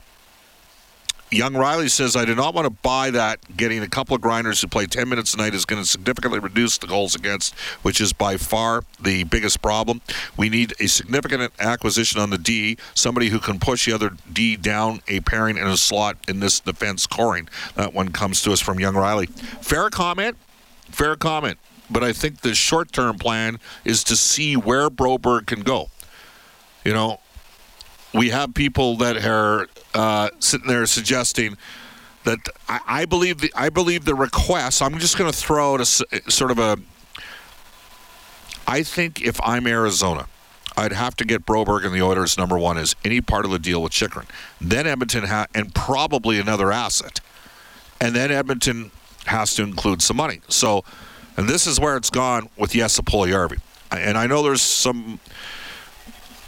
Young 1.34 1.56
Riley 1.56 1.88
says, 1.88 2.14
I 2.14 2.24
do 2.24 2.34
not 2.34 2.54
want 2.54 2.66
to 2.66 2.70
buy 2.70 3.10
that. 3.10 3.56
Getting 3.56 3.82
a 3.82 3.88
couple 3.88 4.14
of 4.14 4.22
grinders 4.22 4.60
who 4.60 4.68
play 4.68 4.86
10 4.86 5.08
minutes 5.08 5.34
a 5.34 5.36
night 5.36 5.52
is 5.52 5.64
going 5.64 5.82
to 5.82 5.88
significantly 5.88 6.38
reduce 6.38 6.78
the 6.78 6.86
goals 6.86 7.16
against, 7.16 7.54
which 7.82 8.00
is 8.00 8.12
by 8.12 8.36
far 8.36 8.84
the 9.00 9.24
biggest 9.24 9.60
problem. 9.60 10.00
We 10.36 10.48
need 10.48 10.74
a 10.78 10.86
significant 10.86 11.52
acquisition 11.58 12.20
on 12.20 12.30
the 12.30 12.38
D, 12.38 12.78
somebody 12.94 13.30
who 13.30 13.40
can 13.40 13.58
push 13.58 13.86
the 13.86 13.92
other 13.92 14.12
D 14.32 14.56
down 14.56 15.00
a 15.08 15.20
pairing 15.20 15.58
and 15.58 15.68
a 15.68 15.76
slot 15.76 16.16
in 16.28 16.38
this 16.38 16.60
defense 16.60 17.02
scoring. 17.02 17.48
That 17.74 17.92
one 17.92 18.10
comes 18.10 18.40
to 18.42 18.52
us 18.52 18.60
from 18.60 18.78
Young 18.78 18.94
Riley. 18.94 19.26
Fair 19.26 19.90
comment. 19.90 20.36
Fair 20.90 21.16
comment. 21.16 21.58
But 21.90 22.04
I 22.04 22.12
think 22.12 22.42
the 22.42 22.54
short 22.54 22.92
term 22.92 23.18
plan 23.18 23.58
is 23.84 24.04
to 24.04 24.16
see 24.16 24.56
where 24.56 24.88
Broberg 24.88 25.46
can 25.46 25.62
go. 25.62 25.90
You 26.84 26.92
know, 26.92 27.20
we 28.12 28.30
have 28.30 28.54
people 28.54 28.96
that 28.98 29.24
are 29.24 29.68
uh, 29.94 30.30
sitting 30.40 30.66
there 30.68 30.86
suggesting 30.86 31.56
that 32.24 32.38
I, 32.68 32.80
I 32.86 33.04
believe 33.04 33.38
the 33.38 33.52
I 33.54 33.68
believe 33.68 34.04
the 34.04 34.14
request. 34.14 34.82
I'm 34.82 34.98
just 34.98 35.16
going 35.16 35.30
to 35.30 35.36
throw 35.36 35.74
out 35.74 35.80
a 35.80 35.86
sort 36.30 36.50
of 36.50 36.58
a. 36.58 36.78
I 38.66 38.82
think 38.82 39.22
if 39.22 39.38
I'm 39.42 39.66
Arizona, 39.66 40.26
I'd 40.76 40.92
have 40.92 41.14
to 41.16 41.24
get 41.24 41.44
Broberg 41.46 41.84
and 41.84 41.94
the 41.94 42.02
Oilers 42.02 42.38
number 42.38 42.58
one 42.58 42.78
as 42.78 42.96
any 43.04 43.20
part 43.20 43.44
of 43.44 43.50
the 43.50 43.58
deal 43.58 43.82
with 43.82 43.92
Chychrun. 43.92 44.26
Then 44.60 44.86
Edmonton 44.86 45.24
ha- 45.24 45.46
and 45.54 45.74
probably 45.74 46.40
another 46.40 46.72
asset, 46.72 47.20
and 48.00 48.14
then 48.14 48.30
Edmonton 48.30 48.90
has 49.26 49.54
to 49.54 49.62
include 49.62 50.02
some 50.02 50.16
money. 50.16 50.40
So, 50.48 50.84
and 51.36 51.48
this 51.48 51.66
is 51.66 51.78
where 51.78 51.96
it's 51.96 52.10
gone 52.10 52.48
with 52.56 52.72
Jesse 52.72 53.02
Puljujärvi. 53.02 53.60
And 53.90 54.18
I 54.18 54.26
know 54.26 54.42
there's 54.42 54.62
some 54.62 55.20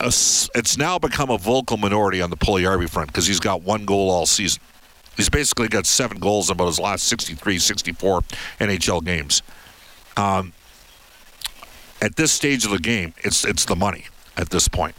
a 0.01 0.07
it's 0.07 0.77
now 0.77 0.99
become 0.99 1.31
a 1.31 1.39
vocal 1.39 1.77
minority 1.77 2.21
on 2.21 2.31
the 2.31 2.37
Puljujärvi 2.37 2.89
front 2.89 3.09
because 3.09 3.27
he's 3.27 3.41
got 3.41 3.63
one 3.63 3.85
goal 3.85 4.11
all 4.11 4.27
season. 4.27 4.63
He's 5.17 5.31
basically 5.31 5.69
got 5.69 5.87
seven 5.87 6.19
goals 6.19 6.51
in 6.51 6.55
about 6.55 6.67
his 6.67 6.79
last 6.79 7.05
63, 7.05 7.59
64 7.59 8.21
NHL 8.61 9.03
games. 9.03 9.43
Um, 10.17 10.53
at 12.03 12.17
this 12.17 12.33
stage 12.33 12.67
of 12.67 12.71
the 12.71 12.79
game, 12.79 13.15
it's 13.19 13.45
it's 13.45 13.65
the 13.65 13.77
money 13.77 14.07
at 14.37 14.51
this 14.51 14.69
point. 14.69 14.95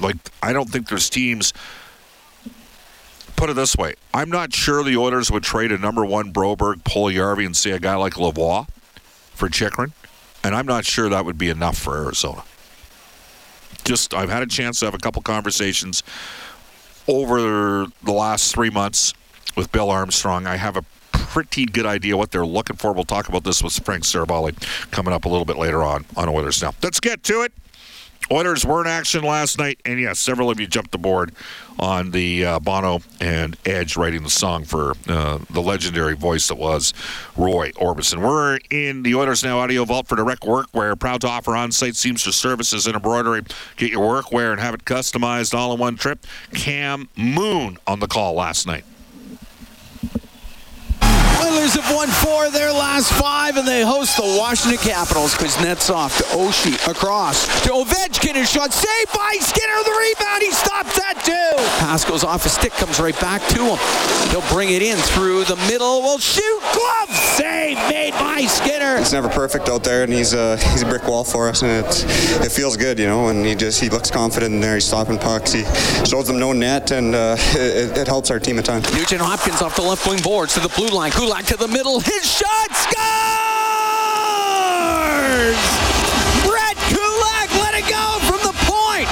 Like 0.00 0.16
I 0.42 0.52
don't 0.52 0.70
think 0.70 0.88
there's 0.88 1.10
teams. 1.10 1.52
Put 3.36 3.50
it 3.50 3.54
this 3.54 3.76
way: 3.76 3.94
I'm 4.14 4.30
not 4.30 4.54
sure 4.54 4.82
the 4.82 4.96
Oilers 4.96 5.30
would 5.30 5.42
trade 5.42 5.72
a 5.72 5.78
number 5.78 6.04
one 6.06 6.32
Broberg, 6.32 6.82
Puljujärvi, 6.82 7.44
and 7.44 7.56
say 7.56 7.72
a 7.72 7.78
guy 7.78 7.96
like 7.96 8.14
Lavoie 8.14 8.66
for 9.34 9.48
Chychrun, 9.48 9.92
and 10.42 10.54
I'm 10.54 10.66
not 10.66 10.86
sure 10.86 11.08
that 11.10 11.24
would 11.26 11.38
be 11.38 11.50
enough 11.50 11.76
for 11.76 12.02
Arizona 12.02 12.44
just 13.84 14.14
I've 14.14 14.30
had 14.30 14.42
a 14.42 14.46
chance 14.46 14.80
to 14.80 14.86
have 14.86 14.94
a 14.94 14.98
couple 14.98 15.22
conversations 15.22 16.02
over 17.08 17.86
the 18.02 18.12
last 18.12 18.54
three 18.54 18.70
months 18.70 19.12
with 19.56 19.72
Bill 19.72 19.90
Armstrong. 19.90 20.46
I 20.46 20.56
have 20.56 20.76
a 20.76 20.84
pretty 21.12 21.66
good 21.66 21.86
idea 21.86 22.16
what 22.16 22.30
they're 22.30 22.46
looking 22.46 22.76
for. 22.76 22.92
We'll 22.92 23.04
talk 23.04 23.28
about 23.28 23.44
this 23.44 23.62
with 23.62 23.72
Frank 23.84 24.04
Seravalli 24.04 24.60
coming 24.90 25.12
up 25.14 25.24
a 25.24 25.28
little 25.28 25.44
bit 25.44 25.56
later 25.56 25.82
on 25.82 26.04
on 26.16 26.28
Oilers 26.28 26.62
Now. 26.62 26.72
Let's 26.82 27.00
get 27.00 27.22
to 27.24 27.42
it. 27.42 27.52
Oilers 28.30 28.64
were 28.64 28.80
in 28.80 28.86
action 28.86 29.22
last 29.22 29.58
night, 29.58 29.80
and 29.84 30.00
yes, 30.00 30.18
several 30.18 30.50
of 30.50 30.58
you 30.58 30.66
jumped 30.66 30.94
aboard 30.94 31.32
on 31.78 32.12
the 32.12 32.44
uh, 32.44 32.58
Bono 32.60 33.00
and 33.20 33.56
Edge 33.66 33.96
writing 33.96 34.22
the 34.22 34.30
song 34.30 34.64
for 34.64 34.94
uh, 35.08 35.38
the 35.50 35.60
legendary 35.60 36.14
voice 36.14 36.48
that 36.48 36.56
was 36.56 36.94
Roy 37.36 37.72
Orbison. 37.72 38.22
We're 38.22 38.58
in 38.70 39.02
the 39.02 39.14
Oilers 39.14 39.42
Now 39.42 39.58
Audio 39.58 39.84
Vault 39.84 40.06
for 40.06 40.16
direct 40.16 40.42
workwear, 40.42 40.98
proud 40.98 41.20
to 41.22 41.28
offer 41.28 41.56
on-site 41.56 41.96
seamstress 41.96 42.36
services 42.36 42.86
and 42.86 42.94
embroidery. 42.94 43.42
Get 43.76 43.90
your 43.90 44.22
workwear 44.22 44.52
and 44.52 44.60
have 44.60 44.74
it 44.74 44.84
customized 44.84 45.54
all 45.54 45.74
in 45.74 45.80
one 45.80 45.96
trip. 45.96 46.24
Cam 46.54 47.08
Moon 47.16 47.78
on 47.86 48.00
the 48.00 48.06
call 48.06 48.34
last 48.34 48.66
night. 48.66 48.84
Oilers 51.42 51.74
have 51.74 51.94
won 51.94 52.08
four 52.08 52.46
of 52.46 52.52
their 52.52 52.72
last 52.72 53.12
five, 53.14 53.56
and 53.56 53.66
they 53.66 53.82
host 53.82 54.16
the 54.16 54.22
Washington 54.22 54.78
Capitals. 54.78 55.34
Kuznetsov 55.34 56.16
to 56.18 56.24
Oshie, 56.38 56.78
across 56.88 57.46
to 57.64 57.70
Ovechkin, 57.70 58.36
and 58.36 58.46
shot 58.46 58.72
saved 58.72 59.12
by 59.12 59.36
Skinner. 59.40 59.82
The 59.82 59.90
rebound, 59.90 60.42
he 60.42 60.52
stops 60.52 60.96
that 60.98 61.22
too. 61.24 61.62
Pass 61.80 62.04
goes 62.04 62.22
off 62.22 62.44
his 62.44 62.52
stick, 62.52 62.72
comes 62.72 63.00
right 63.00 63.18
back 63.20 63.42
to 63.48 63.74
him. 63.74 63.78
He'll 64.30 64.48
bring 64.54 64.70
it 64.70 64.82
in 64.82 64.96
through 64.98 65.44
the 65.44 65.56
middle. 65.68 66.02
Will 66.02 66.18
shoot, 66.18 66.60
glove 66.72 67.10
save 67.36 67.76
made 67.88 68.12
by 68.12 68.42
Skinner. 68.42 68.96
It's 68.96 69.12
never 69.12 69.28
perfect 69.28 69.68
out 69.68 69.82
there, 69.82 70.04
and 70.04 70.12
he's 70.12 70.34
a 70.34 70.56
he's 70.70 70.82
a 70.82 70.86
brick 70.86 71.06
wall 71.08 71.24
for 71.24 71.48
us, 71.48 71.62
and 71.62 71.84
it 71.84 72.04
it 72.44 72.52
feels 72.52 72.76
good, 72.76 72.98
you 72.98 73.06
know. 73.06 73.28
And 73.28 73.44
he 73.44 73.54
just 73.54 73.80
he 73.80 73.88
looks 73.88 74.10
confident 74.10 74.54
in 74.54 74.60
there. 74.60 74.74
He's 74.74 74.86
stopping 74.86 75.18
pucks. 75.18 75.52
He 75.52 75.64
shows 76.04 76.26
them 76.28 76.38
no 76.38 76.52
net, 76.52 76.92
and 76.92 77.14
uh, 77.14 77.36
it, 77.38 77.96
it 77.98 78.06
helps 78.06 78.30
our 78.30 78.38
team 78.38 78.58
a 78.58 78.62
ton. 78.62 78.82
Nugent 78.94 79.20
Hopkins 79.20 79.60
off 79.60 79.76
the 79.76 79.82
left 79.82 80.06
wing 80.06 80.20
boards 80.22 80.54
to 80.54 80.60
the 80.60 80.68
blue 80.70 80.88
line. 80.88 81.10
Kulak 81.32 81.46
to 81.46 81.56
the 81.56 81.68
middle. 81.68 81.98
His 81.98 82.30
shot 82.30 82.76
scores! 82.76 82.92
Brett 86.44 86.76
Kulak 86.92 87.48
let 87.56 87.72
it 87.72 87.88
go 87.88 88.20
from 88.28 88.44
the 88.44 88.52
point. 88.68 89.08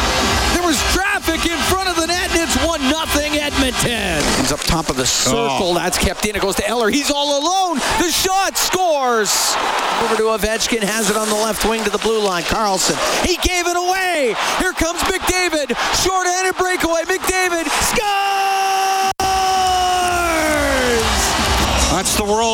There 0.52 0.60
was 0.60 0.76
traffic 0.92 1.46
in 1.50 1.56
front 1.72 1.88
of 1.88 1.96
the 1.96 2.06
net, 2.06 2.30
and 2.32 2.42
it's 2.42 2.56
1 2.62 2.90
nothing 2.90 3.40
Edmonton. 3.40 4.22
He's 4.38 4.52
up 4.52 4.60
top 4.60 4.90
of 4.90 4.96
the 4.98 5.06
circle. 5.06 5.70
Oh. 5.70 5.74
That's 5.74 5.96
kept 5.96 6.26
in. 6.26 6.36
It 6.36 6.42
goes 6.42 6.56
to 6.56 6.68
Eller. 6.68 6.90
He's 6.90 7.10
all 7.10 7.40
alone. 7.40 7.78
The 7.98 8.10
shot 8.10 8.58
scores. 8.58 9.56
Over 10.04 10.16
to 10.16 10.24
Ovechkin. 10.36 10.82
Has 10.82 11.08
it 11.08 11.16
on 11.16 11.30
the 11.30 11.34
left 11.36 11.64
wing 11.64 11.84
to 11.84 11.90
the 11.90 11.96
blue 12.04 12.20
line. 12.20 12.42
Carlson. 12.42 12.98
He 13.24 13.38
gave 13.38 13.66
it 13.66 13.78
away. 13.78 14.36
Here 14.58 14.74
comes 14.74 15.00
McDavid. 15.04 15.74
Short-handed 16.04 16.54
breakaway. 16.58 17.04
McDavid 17.04 17.66
scores! 17.88 18.19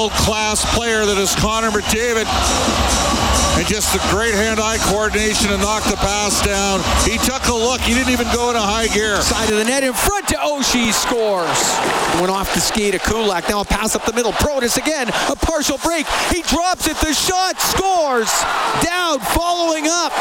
That's 0.07 0.25
the 0.25 0.25
world 0.25 0.27
class 0.27 0.75
player 0.75 1.05
that 1.07 1.19
is 1.19 1.35
Connor 1.37 1.71
McDavid. 1.71 2.27
And 3.59 3.67
just 3.67 3.93
the 3.93 4.03
great 4.13 4.35
hand 4.35 4.61
eye 4.61 4.79
coordination 4.79 5.49
to 5.49 5.59
knock 5.59 5.83
the 5.85 5.97
pass 5.97 6.45
down. 6.45 6.81
He 7.09 7.17
took 7.19 7.43
a 7.49 7.55
look. 7.55 7.81
He 7.81 7.95
didn't 7.95 8.13
even 8.13 8.29
go 8.35 8.51
into 8.51 8.61
high 8.61 8.87
gear. 8.89 9.21
Side 9.23 9.51
of 9.51 9.57
the 9.57 9.65
net 9.65 9.83
in 9.83 9.95
front 9.95 10.29
to 10.29 10.37
Oshie 10.37 10.93
scores. 10.93 11.59
Went 12.21 12.31
off 12.31 12.53
the 12.55 12.61
ski 12.61 12.91
to 12.91 12.99
Kulak. 12.99 13.49
Now 13.49 13.63
a 13.63 13.65
pass 13.65 13.97
up 13.97 14.05
the 14.05 14.13
middle. 14.13 14.33
Protas 14.33 14.77
again. 14.77 15.09
A 15.09 15.37
partial 15.37 15.79
break. 15.79 16.07
He 16.31 16.43
drops 16.43 16.87
it. 16.87 16.97
The 16.99 17.15
shot 17.15 17.59
scores. 17.59 18.31
Dowd 18.85 19.23
following 19.33 19.87
up. 19.89 20.13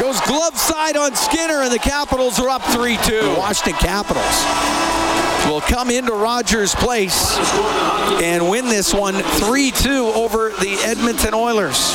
Goes 0.00 0.20
glove 0.22 0.56
side 0.56 0.96
on 0.96 1.14
Skinner, 1.14 1.62
and 1.62 1.72
the 1.72 1.78
Capitals 1.78 2.40
are 2.40 2.48
up 2.48 2.62
3 2.72 2.96
2. 2.96 3.22
The 3.22 3.34
Washington 3.36 3.78
Capitals 3.78 4.36
will 5.48 5.60
come 5.60 5.90
into 5.90 6.12
Rogers 6.12 6.74
Place 6.74 7.36
and 8.22 8.48
win 8.48 8.66
this 8.66 8.94
one 8.94 9.14
3 9.14 9.70
2 9.70 10.12
over 10.14 10.50
the 10.50 10.78
Edmonton 10.84 11.34
Oilers. 11.34 11.94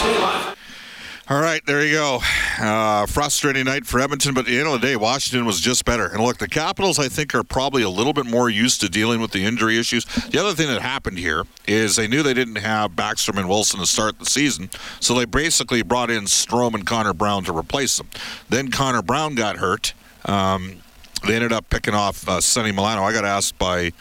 All 1.31 1.39
right, 1.39 1.65
there 1.65 1.85
you 1.85 1.93
go. 1.93 2.19
Uh, 2.59 3.05
frustrating 3.05 3.63
night 3.63 3.85
for 3.85 4.01
Edmonton, 4.01 4.33
but 4.33 4.41
at 4.41 4.45
the 4.47 4.59
end 4.59 4.67
of 4.67 4.73
the 4.73 4.85
day, 4.85 4.97
Washington 4.97 5.45
was 5.45 5.61
just 5.61 5.85
better. 5.85 6.07
And 6.07 6.21
look, 6.21 6.39
the 6.39 6.47
Capitals, 6.47 6.99
I 6.99 7.07
think, 7.07 7.33
are 7.33 7.43
probably 7.43 7.83
a 7.83 7.89
little 7.89 8.11
bit 8.11 8.25
more 8.25 8.49
used 8.49 8.81
to 8.81 8.89
dealing 8.89 9.21
with 9.21 9.31
the 9.31 9.45
injury 9.45 9.79
issues. 9.79 10.03
The 10.03 10.39
other 10.39 10.53
thing 10.53 10.67
that 10.67 10.81
happened 10.81 11.19
here 11.19 11.45
is 11.67 11.95
they 11.95 12.07
knew 12.07 12.21
they 12.21 12.33
didn't 12.33 12.57
have 12.57 12.91
Backstrom 12.91 13.37
and 13.37 13.47
Wilson 13.47 13.79
to 13.79 13.85
start 13.85 14.19
the 14.19 14.25
season, 14.25 14.69
so 14.99 15.13
they 15.13 15.23
basically 15.23 15.83
brought 15.83 16.11
in 16.11 16.25
Strome 16.25 16.73
and 16.73 16.85
Connor 16.85 17.13
Brown 17.13 17.45
to 17.45 17.57
replace 17.57 17.95
them. 17.97 18.09
Then 18.49 18.69
Connor 18.69 19.01
Brown 19.01 19.35
got 19.35 19.55
hurt. 19.55 19.93
Um, 20.25 20.81
they 21.25 21.35
ended 21.35 21.53
up 21.53 21.69
picking 21.69 21.93
off 21.93 22.27
uh, 22.27 22.41
Sonny 22.41 22.73
Milano. 22.73 23.03
I 23.03 23.13
got 23.13 23.23
asked 23.23 23.57
by 23.57 23.93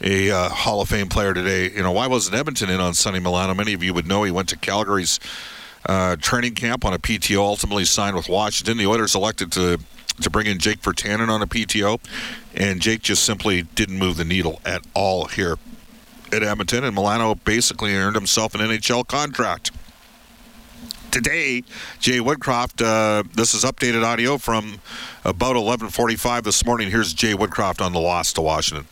a 0.00 0.30
uh, 0.30 0.48
Hall 0.48 0.80
of 0.80 0.88
Fame 0.88 1.08
player 1.08 1.34
today, 1.34 1.70
you 1.70 1.82
know, 1.82 1.92
why 1.92 2.06
wasn't 2.06 2.36
Edmonton 2.36 2.70
in 2.70 2.80
on 2.80 2.94
Sonny 2.94 3.18
Milano? 3.18 3.54
Many 3.54 3.72
of 3.74 3.82
you 3.82 3.92
would 3.94 4.06
know 4.06 4.22
he 4.22 4.30
went 4.30 4.48
to 4.50 4.56
Calgary's 4.56 5.18
uh, 5.86 6.16
training 6.16 6.54
camp 6.54 6.84
on 6.84 6.92
a 6.92 6.98
PTO, 6.98 7.38
ultimately 7.38 7.84
signed 7.84 8.16
with 8.16 8.28
Washington. 8.28 8.78
The 8.78 8.86
Oilers 8.86 9.14
elected 9.14 9.52
to 9.52 9.80
to 10.20 10.30
bring 10.30 10.48
in 10.48 10.58
Jake 10.58 10.80
Virtanen 10.80 11.28
on 11.28 11.42
a 11.42 11.46
PTO, 11.46 12.00
and 12.54 12.80
Jake 12.80 13.02
just 13.02 13.22
simply 13.22 13.62
didn't 13.62 13.98
move 13.98 14.16
the 14.16 14.24
needle 14.24 14.60
at 14.64 14.84
all 14.92 15.26
here 15.26 15.58
at 16.32 16.42
Edmonton, 16.42 16.82
and 16.82 16.94
Milano 16.94 17.36
basically 17.36 17.94
earned 17.94 18.16
himself 18.16 18.54
an 18.54 18.60
NHL 18.60 19.06
contract. 19.06 19.70
Today, 21.10 21.62
Jay 22.00 22.18
Woodcroft. 22.18 22.84
Uh, 22.84 23.22
this 23.34 23.54
is 23.54 23.64
updated 23.64 24.04
audio 24.04 24.38
from 24.38 24.80
about 25.24 25.56
11:45 25.56 26.42
this 26.42 26.64
morning. 26.66 26.90
Here's 26.90 27.14
Jay 27.14 27.34
Woodcroft 27.34 27.80
on 27.80 27.92
the 27.92 28.00
loss 28.00 28.32
to 28.34 28.42
Washington. 28.42 28.86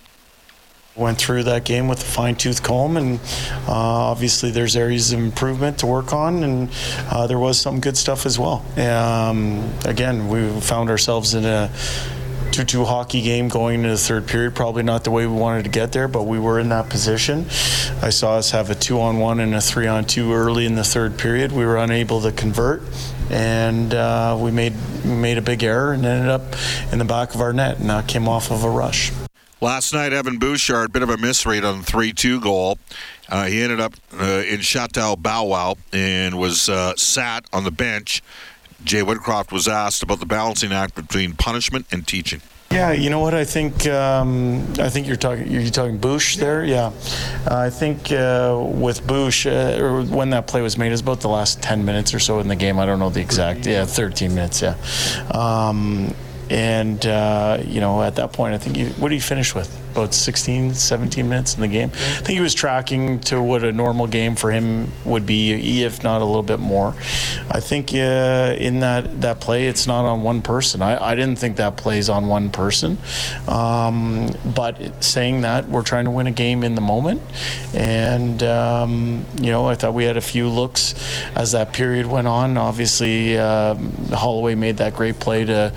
Went 0.97 1.19
through 1.19 1.43
that 1.45 1.65
game 1.65 1.89
with 1.89 2.01
a 2.01 2.05
fine 2.05 2.37
tooth 2.37 2.63
comb, 2.63 2.97
and 2.97 3.21
uh, 3.69 3.73
obviously 3.73 4.51
there's 4.51 4.77
areas 4.77 5.13
of 5.13 5.19
improvement 5.19 5.79
to 5.81 5.87
work 5.87 6.15
on, 6.15 6.43
and 6.43 6.71
uh, 7.11 7.27
there 7.27 7.39
was 7.39 7.61
some 7.61 7.81
good 7.81 7.99
stuff 7.99 8.25
as 8.25 8.39
well. 8.39 8.65
Um, 8.79 9.71
again, 9.85 10.29
we 10.29 10.61
found 10.61 10.89
ourselves 10.89 11.35
in 11.35 11.45
a 11.45 11.71
2 12.57 12.65
2 12.65 12.85
hockey 12.87 13.21
game 13.21 13.49
going 13.49 13.81
into 13.81 13.91
the 13.91 13.99
third 13.99 14.27
period. 14.27 14.55
Probably 14.55 14.83
not 14.83 15.05
the 15.05 15.11
way 15.11 15.27
we 15.27 15.35
wanted 15.35 15.65
to 15.65 15.69
get 15.69 15.93
there, 15.93 16.09
but 16.09 16.23
we 16.23 16.39
were 16.39 16.59
in 16.59 16.71
that 16.71 16.89
position. 16.89 17.45
I 18.01 18.09
saw 18.09 18.37
us 18.37 18.53
have 18.53 18.71
a 18.71 18.75
2 18.75 18.99
on 18.99 19.19
1 19.19 19.41
and 19.41 19.55
a 19.55 19.61
3 19.61 19.87
on 19.87 20.05
2 20.07 20.33
early 20.33 20.65
in 20.65 20.75
the 20.75 20.85
third 20.85 21.19
period. 21.19 21.53
We 21.53 21.67
were 21.67 21.77
unable 21.77 22.23
to 22.23 22.33
convert, 22.33 22.83
and 23.31 23.93
uh, 23.93 24.39
we 24.41 24.51
made, 24.51 24.73
made 25.05 25.37
a 25.37 25.43
big 25.43 25.63
error 25.63 25.93
and 25.93 26.07
ended 26.07 26.31
up 26.31 26.57
in 26.91 26.99
the 26.99 27.05
back 27.05 27.35
of 27.35 27.43
our 27.43 27.53
net, 27.53 27.79
and 27.79 27.91
that 27.91 28.09
came 28.09 28.27
off 28.27 28.51
of 28.51 28.65
a 28.65 28.71
rush. 28.71 29.13
Last 29.67 29.93
night, 29.93 30.13
Evan 30.13 30.39
Bouchard, 30.39 30.93
bit 30.93 31.03
of 31.03 31.11
a 31.11 31.17
misread 31.17 31.65
on 31.65 31.79
the 31.79 31.85
3 31.85 32.13
2 32.13 32.41
goal. 32.41 32.79
Uh, 33.29 33.47
he 33.47 33.61
ended 33.61 33.81
up 33.81 33.95
uh, 34.17 34.45
in 34.49 34.61
Chateau 34.61 35.17
Bow 35.17 35.43
Wow 35.47 35.75
and 35.93 36.39
was 36.39 36.69
uh, 36.69 36.95
sat 36.95 37.47
on 37.53 37.65
the 37.65 37.73
bench. 37.73 38.23
Jay 38.85 39.01
Woodcroft 39.03 39.51
was 39.51 39.67
asked 39.67 40.05
about 40.05 40.21
the 40.21 40.25
balancing 40.25 40.73
act 40.73 40.95
between 40.95 41.33
punishment 41.33 41.85
and 41.91 42.07
teaching. 42.07 42.43
Yeah, 42.71 42.93
you 42.93 43.11
know 43.11 43.19
what? 43.19 43.35
I 43.35 43.45
think 43.45 43.89
um, 43.89 44.73
I 44.79 44.89
think 44.89 45.09
you're 45.09 45.17
talking 45.17 45.51
you're 45.51 45.69
talking 45.71 45.99
Bouch 45.99 46.37
there. 46.37 46.65
Yeah, 46.65 46.93
uh, 47.51 47.57
I 47.57 47.71
think 47.71 48.13
uh, 48.13 48.57
with 48.65 49.05
Bouch, 49.05 49.47
uh, 49.47 49.83
or 49.83 50.05
when 50.05 50.31
that 50.31 50.47
play 50.47 50.63
was 50.63 50.79
made, 50.79 50.89
it 50.89 50.93
was 50.93 51.01
about 51.01 51.23
the 51.23 51.29
last 51.29 51.61
10 51.61 51.85
minutes 51.85 52.15
or 52.15 52.21
so 52.21 52.39
in 52.39 52.47
the 52.47 52.55
game. 52.55 52.79
I 52.79 52.87
don't 52.87 53.01
know 53.01 53.11
the 53.11 53.21
exact. 53.21 53.67
Yeah, 53.67 53.85
13 53.85 54.33
minutes. 54.33 54.63
Yeah, 54.63 54.77
um, 55.33 56.15
and 56.51 57.05
uh, 57.07 57.59
you 57.65 57.81
know 57.81 58.03
at 58.03 58.17
that 58.17 58.33
point, 58.33 58.55
I 58.55 58.59
think 58.59 58.77
you, 58.77 58.87
what 59.01 59.09
do 59.09 59.15
you 59.15 59.21
finish 59.21 59.55
with? 59.55 59.71
About 59.97 60.15
16, 60.15 60.75
17 60.75 61.29
minutes 61.29 61.55
in 61.55 61.61
the 61.63 61.69
game. 61.69 61.91
I 61.93 61.97
think 61.97 62.37
he 62.37 62.41
was 62.41 62.55
tracking 62.55 63.21
to 63.21 63.41
what 63.41 63.65
a 63.65 63.73
normal 63.73 64.07
game 64.07 64.37
for 64.37 64.51
him 64.51 64.93
would 65.05 65.25
be, 65.25 65.83
if 65.83 66.03
not 66.03 66.21
a 66.21 66.25
little 66.25 66.43
bit 66.43 66.61
more. 66.61 66.95
I 67.51 67.61
think 67.61 67.95
uh, 67.95 68.55
in 68.59 68.81
that 68.81 69.23
that 69.23 69.41
play, 69.41 69.67
it's 69.69 69.87
not 69.87 70.05
on 70.05 70.23
one 70.23 70.43
person. 70.43 70.83
I, 70.83 71.03
I 71.03 71.15
didn't 71.15 71.39
think 71.39 71.57
that 71.57 71.77
plays 71.77 72.09
on 72.09 72.27
one 72.27 72.51
person. 72.51 72.99
Um, 73.49 74.31
but 74.55 75.03
saying 75.03 75.41
that, 75.43 75.69
we're 75.69 75.83
trying 75.83 76.05
to 76.05 76.11
win 76.11 76.27
a 76.27 76.33
game 76.33 76.63
in 76.63 76.75
the 76.75 76.81
moment, 76.81 77.23
and 77.75 78.43
um, 78.43 79.25
you 79.41 79.51
know, 79.51 79.67
I 79.67 79.75
thought 79.75 79.95
we 79.95 80.05
had 80.05 80.17
a 80.17 80.21
few 80.21 80.49
looks 80.49 80.95
as 81.35 81.53
that 81.53 81.73
period 81.73 82.07
went 82.07 82.27
on. 82.27 82.57
Obviously, 82.59 83.39
um 83.39 83.93
Holloway 84.13 84.55
made 84.55 84.77
that 84.79 84.95
great 84.95 85.19
play 85.19 85.45
to 85.45 85.73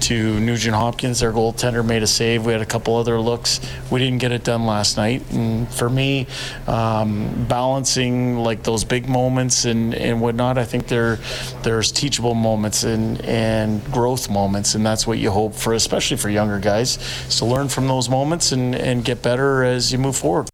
to 0.00 0.40
Nugent 0.40 0.74
Hopkins. 0.74 1.20
Their 1.20 1.32
goaltender 1.32 1.84
made 1.84 2.02
a 2.02 2.06
save. 2.06 2.44
We 2.44 2.52
had 2.52 2.62
a 2.62 2.66
couple 2.66 2.96
other 2.96 3.18
looks. 3.20 3.60
We 3.90 4.00
didn't 4.00 4.18
get 4.18 4.32
it 4.32 4.44
done 4.44 4.66
last 4.66 4.96
night, 4.96 5.22
and 5.30 5.68
for 5.72 5.88
me, 5.88 6.26
um, 6.66 7.46
balancing 7.48 8.38
like 8.38 8.62
those 8.62 8.84
big 8.84 9.08
moments 9.08 9.64
and, 9.64 9.94
and 9.94 10.20
whatnot, 10.20 10.58
I 10.58 10.64
think 10.64 10.88
there 10.88 11.18
there's 11.62 11.92
teachable 11.92 12.34
moments 12.34 12.84
and 12.84 13.20
and 13.24 13.84
growth 13.92 14.30
moments, 14.30 14.74
and 14.74 14.84
that's 14.84 15.06
what 15.06 15.18
you 15.18 15.30
hope 15.30 15.54
for, 15.54 15.74
especially 15.74 16.16
for 16.16 16.30
younger 16.30 16.58
guys, 16.58 16.98
is 17.28 17.38
to 17.38 17.44
learn 17.44 17.68
from 17.68 17.88
those 17.88 18.08
moments 18.08 18.52
and, 18.52 18.74
and 18.74 19.04
get 19.04 19.22
better 19.22 19.64
as 19.64 19.92
you 19.92 19.98
move 19.98 20.16
forward. 20.16 20.48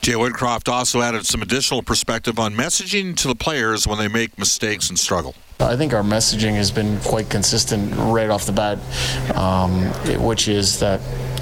Jay 0.00 0.12
Woodcroft 0.12 0.68
also 0.68 1.00
added 1.00 1.26
some 1.26 1.42
additional 1.42 1.82
perspective 1.82 2.38
on 2.38 2.54
messaging 2.54 3.16
to 3.16 3.28
the 3.28 3.34
players 3.34 3.86
when 3.86 3.98
they 3.98 4.08
make 4.08 4.38
mistakes 4.38 4.88
and 4.88 4.98
struggle. 4.98 5.34
I 5.66 5.76
think 5.76 5.92
our 5.92 6.02
messaging 6.02 6.54
has 6.54 6.70
been 6.70 6.98
quite 7.00 7.30
consistent 7.30 7.94
right 7.96 8.30
off 8.30 8.46
the 8.46 8.52
bat, 8.52 8.78
um, 9.36 9.86
which 10.22 10.48
is 10.48 10.80
that 10.80 11.00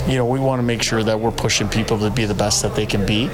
you 0.08 0.16
know 0.16 0.26
we 0.26 0.38
want 0.38 0.58
to 0.58 0.62
make 0.62 0.82
sure 0.82 1.02
that 1.02 1.18
we're 1.18 1.30
pushing 1.30 1.68
people 1.68 1.98
to 1.98 2.10
be 2.10 2.24
the 2.24 2.34
best 2.34 2.62
that 2.62 2.74
they 2.74 2.86
can 2.86 3.04
be. 3.06 3.28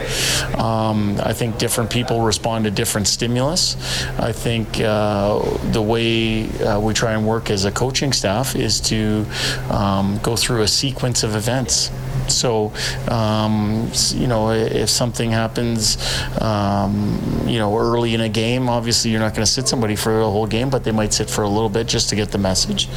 Um, 0.58 1.18
I 1.22 1.32
think 1.32 1.58
different 1.58 1.90
people 1.90 2.20
respond 2.20 2.64
to 2.64 2.70
different 2.70 3.08
stimulus. 3.08 3.76
I 4.18 4.32
think 4.32 4.80
uh, 4.80 5.38
the 5.72 5.82
way 5.82 6.48
uh, 6.60 6.80
we 6.80 6.94
try 6.94 7.12
and 7.14 7.26
work 7.26 7.50
as 7.50 7.64
a 7.64 7.72
coaching 7.72 8.12
staff 8.12 8.56
is 8.56 8.80
to 8.82 9.26
um, 9.70 10.18
go 10.22 10.36
through 10.36 10.62
a 10.62 10.68
sequence 10.68 11.22
of 11.22 11.34
events. 11.34 11.90
So, 12.30 12.72
um, 13.08 13.90
you 14.14 14.26
know, 14.26 14.50
if 14.50 14.90
something 14.90 15.30
happens, 15.30 15.98
um, 16.40 17.44
you 17.46 17.58
know, 17.58 17.76
early 17.76 18.14
in 18.14 18.20
a 18.20 18.28
game, 18.28 18.68
obviously 18.68 19.10
you're 19.10 19.20
not 19.20 19.34
going 19.34 19.44
to 19.44 19.50
sit 19.50 19.68
somebody 19.68 19.96
for 19.96 20.12
the 20.12 20.30
whole 20.30 20.46
game, 20.46 20.70
but 20.70 20.84
they 20.84 20.92
might 20.92 21.12
sit 21.12 21.30
for 21.30 21.42
a 21.42 21.48
little 21.48 21.68
bit 21.68 21.86
just 21.86 22.08
to 22.10 22.16
get 22.16 22.30
the 22.30 22.38
message. 22.38 22.88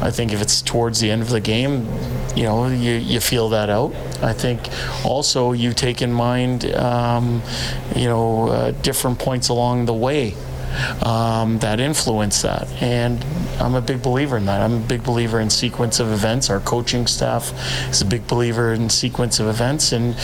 I 0.00 0.10
think 0.10 0.32
if 0.32 0.42
it's 0.42 0.62
towards 0.62 1.00
the 1.00 1.10
end 1.10 1.22
of 1.22 1.30
the 1.30 1.40
game, 1.40 1.86
you 2.34 2.44
know, 2.44 2.66
you, 2.68 2.94
you 2.94 3.20
feel 3.20 3.48
that 3.50 3.70
out. 3.70 3.94
I 4.22 4.32
think 4.32 4.68
also 5.04 5.52
you 5.52 5.72
take 5.72 6.02
in 6.02 6.12
mind, 6.12 6.72
um, 6.74 7.42
you 7.94 8.06
know, 8.06 8.48
uh, 8.48 8.70
different 8.82 9.18
points 9.18 9.48
along 9.48 9.86
the 9.86 9.94
way 9.94 10.34
um, 11.04 11.58
that 11.58 11.80
influence 11.80 12.42
that. 12.42 12.68
And 12.82 13.24
I'm 13.60 13.74
a 13.74 13.80
big 13.80 14.02
believer 14.02 14.36
in 14.36 14.46
that. 14.46 14.60
I'm 14.60 14.74
a 14.74 14.86
big 14.86 15.02
believer 15.02 15.40
in 15.40 15.50
sequence 15.50 16.00
of 16.00 16.12
events. 16.12 16.50
Our 16.50 16.60
coaching 16.60 17.06
staff 17.06 17.52
is 17.90 18.02
a 18.02 18.04
big 18.04 18.26
believer 18.26 18.72
in 18.72 18.88
sequence 18.88 19.40
of 19.40 19.48
events. 19.48 19.92
And 19.92 20.14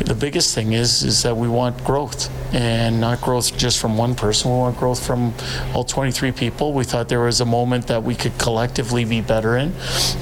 the 0.00 0.14
biggest 0.14 0.54
thing 0.54 0.72
is 0.72 1.02
is 1.02 1.22
that 1.22 1.36
we 1.36 1.48
want 1.48 1.82
growth 1.84 2.30
and 2.54 3.00
not 3.00 3.20
growth 3.20 3.56
just 3.56 3.78
from 3.78 3.96
one 3.96 4.14
person. 4.14 4.50
We 4.50 4.56
want 4.56 4.78
growth 4.78 5.04
from 5.04 5.32
all 5.74 5.84
23 5.84 6.32
people. 6.32 6.72
We 6.72 6.84
thought 6.84 7.08
there 7.08 7.20
was 7.20 7.40
a 7.40 7.46
moment 7.46 7.86
that 7.88 8.02
we 8.02 8.14
could 8.14 8.36
collectively 8.38 9.04
be 9.04 9.20
better 9.20 9.56
in. 9.56 9.72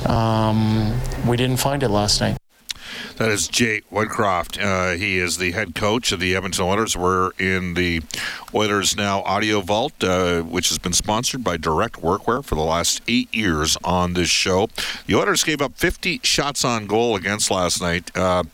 Um, 0.06 0.98
we 1.26 1.36
didn't 1.36 1.58
find 1.58 1.82
it 1.82 1.88
last 1.88 2.20
night. 2.20 2.36
That 3.18 3.30
is 3.32 3.48
Jay 3.48 3.80
Woodcroft. 3.92 4.62
Uh, 4.62 4.96
he 4.96 5.18
is 5.18 5.38
the 5.38 5.50
head 5.50 5.74
coach 5.74 6.12
of 6.12 6.20
the 6.20 6.36
Edmonton 6.36 6.64
Oilers. 6.64 6.96
We're 6.96 7.32
in 7.32 7.74
the 7.74 8.00
Oilers 8.54 8.96
Now 8.96 9.22
audio 9.22 9.60
vault, 9.60 10.04
uh, 10.04 10.42
which 10.42 10.68
has 10.68 10.78
been 10.78 10.92
sponsored 10.92 11.42
by 11.42 11.56
Direct 11.56 12.00
Workwear 12.00 12.44
for 12.44 12.54
the 12.54 12.62
last 12.62 13.02
eight 13.08 13.34
years 13.34 13.76
on 13.82 14.12
this 14.14 14.28
show. 14.28 14.68
The 15.08 15.16
Oilers 15.16 15.42
gave 15.42 15.60
up 15.60 15.74
50 15.74 16.20
shots 16.22 16.64
on 16.64 16.86
goal 16.86 17.16
against 17.16 17.50
last 17.50 17.82
night. 17.82 18.16
Uh, 18.16 18.44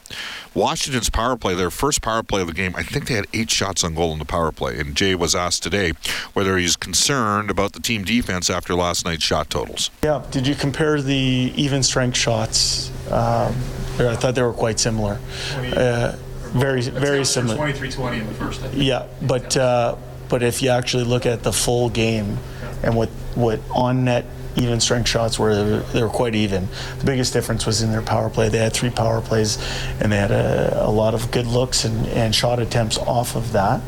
Washington's 0.55 1.11
power 1.11 1.37
play, 1.37 1.55
their 1.55 1.71
first 1.71 2.01
power 2.01 2.23
play 2.23 2.41
of 2.41 2.47
the 2.47 2.55
game, 2.55 2.75
I 2.75 2.85
think 2.85 3.07
they 3.07 3.15
had 3.15 3.27
eight 3.35 3.51
shots 3.51 3.85
on 3.85 3.95
goal 3.95 4.15
in 4.15 4.19
the 4.19 4.25
power 4.25 4.51
play. 4.51 4.79
And 4.79 4.97
Jay 4.97 5.15
was 5.15 5.35
asked 5.35 5.63
today 5.63 5.93
whether 6.33 6.57
he's 6.57 6.75
concerned 6.75 7.51
about 7.51 7.75
the 7.75 7.81
team 7.81 8.03
defense 8.03 8.49
after 8.49 8.75
last 8.75 9.05
night's 9.05 9.25
shot 9.25 9.51
totals. 9.51 9.91
Yeah. 10.03 10.25
Did 10.31 10.47
you 10.47 10.55
compare 10.55 11.03
the 11.03 11.53
even 11.55 11.83
strength 11.83 12.17
shots? 12.17 12.94
Um. 13.11 13.55
I 13.99 14.17
thought 14.17 14.35
they 14.35 14.43
were 14.43 14.53
quite 14.53 14.81
similar. 14.81 15.21
Uh, 15.57 16.17
very, 16.53 16.83
very 16.83 17.25
similar. 17.25 17.57
23-20 17.57 18.21
in 18.21 18.27
the 18.27 18.35
first. 18.35 18.63
I 18.63 18.69
think. 18.69 18.83
Yeah, 18.83 19.07
but 19.23 19.57
uh, 19.57 19.97
but 20.29 20.43
if 20.43 20.63
you 20.63 20.71
actually 20.71 21.05
look 21.05 21.27
at 21.27 21.43
the 21.43 21.53
full 21.53 21.91
game 21.91 22.39
and 22.83 22.97
what 22.97 23.09
what 23.35 23.61
on 23.71 24.05
net 24.05 24.25
even 24.57 24.81
strength 24.81 25.09
shots 25.09 25.39
where 25.39 25.55
they 25.55 25.71
were, 25.71 25.81
they 25.81 26.03
were 26.03 26.09
quite 26.09 26.35
even. 26.35 26.69
The 26.99 27.07
biggest 27.07 27.33
difference 27.33 27.67
was 27.67 27.83
in 27.83 27.91
their 27.91 28.03
power 28.03 28.31
play. 28.31 28.49
They 28.49 28.59
had 28.59 28.73
three 28.73 28.91
power 28.91 29.21
plays, 29.21 29.59
and 30.01 30.13
they 30.13 30.17
had 30.17 30.31
a, 30.31 30.87
a 30.87 30.91
lot 30.91 31.15
of 31.15 31.31
good 31.31 31.47
looks 31.47 31.85
and, 31.85 32.07
and 32.09 32.35
shot 32.35 32.59
attempts 32.59 32.99
off 32.99 33.37
of 33.37 33.53
that. 33.53 33.81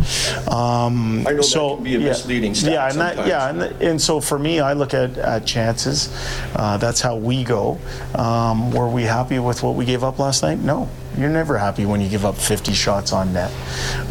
Um, 0.48 1.26
I 1.26 1.30
know 1.30 1.36
that 1.36 1.42
so, 1.44 1.76
can 1.76 1.84
be 1.84 1.94
a 1.96 1.98
yeah, 1.98 2.08
misleading 2.08 2.54
stat 2.54 2.72
Yeah, 2.72 2.88
and 2.90 3.00
that, 3.00 3.26
yeah, 3.26 3.50
and, 3.50 3.62
and 3.82 4.00
so 4.00 4.20
for 4.20 4.38
me, 4.38 4.60
I 4.60 4.72
look 4.72 4.94
at, 4.94 5.18
at 5.18 5.46
chances. 5.46 6.08
Uh, 6.54 6.76
that's 6.76 7.00
how 7.00 7.16
we 7.16 7.44
go. 7.44 7.78
Um, 8.14 8.72
were 8.72 8.88
we 8.88 9.02
happy 9.02 9.38
with 9.38 9.62
what 9.62 9.74
we 9.74 9.84
gave 9.84 10.02
up 10.04 10.18
last 10.18 10.42
night? 10.42 10.58
No. 10.58 10.88
You're 11.16 11.30
never 11.30 11.56
happy 11.56 11.86
when 11.86 12.00
you 12.00 12.08
give 12.10 12.26
up 12.26 12.36
50 12.36 12.72
shots 12.72 13.12
on 13.12 13.32
net. 13.32 13.50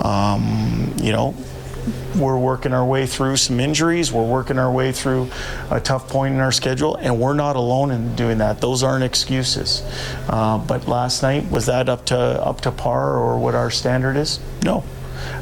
Um, 0.03 0.93
you 0.97 1.11
know, 1.11 1.35
we're 2.15 2.37
working 2.37 2.73
our 2.73 2.85
way 2.85 3.05
through 3.05 3.37
some 3.37 3.59
injuries. 3.59 4.11
We're 4.11 4.29
working 4.29 4.57
our 4.57 4.71
way 4.71 4.91
through 4.91 5.29
a 5.69 5.79
tough 5.79 6.07
point 6.07 6.33
in 6.33 6.39
our 6.39 6.51
schedule, 6.51 6.95
and 6.95 7.19
we're 7.19 7.33
not 7.33 7.55
alone 7.55 7.91
in 7.91 8.15
doing 8.15 8.39
that. 8.39 8.61
Those 8.61 8.83
aren't 8.83 9.03
excuses. 9.03 9.81
Uh, 10.27 10.57
but 10.57 10.87
last 10.87 11.21
night 11.21 11.49
was 11.51 11.65
that 11.67 11.89
up 11.89 12.05
to 12.07 12.17
up 12.17 12.61
to 12.61 12.71
par 12.71 13.17
or 13.17 13.37
what 13.37 13.55
our 13.55 13.69
standard 13.69 14.17
is? 14.17 14.39
No. 14.63 14.83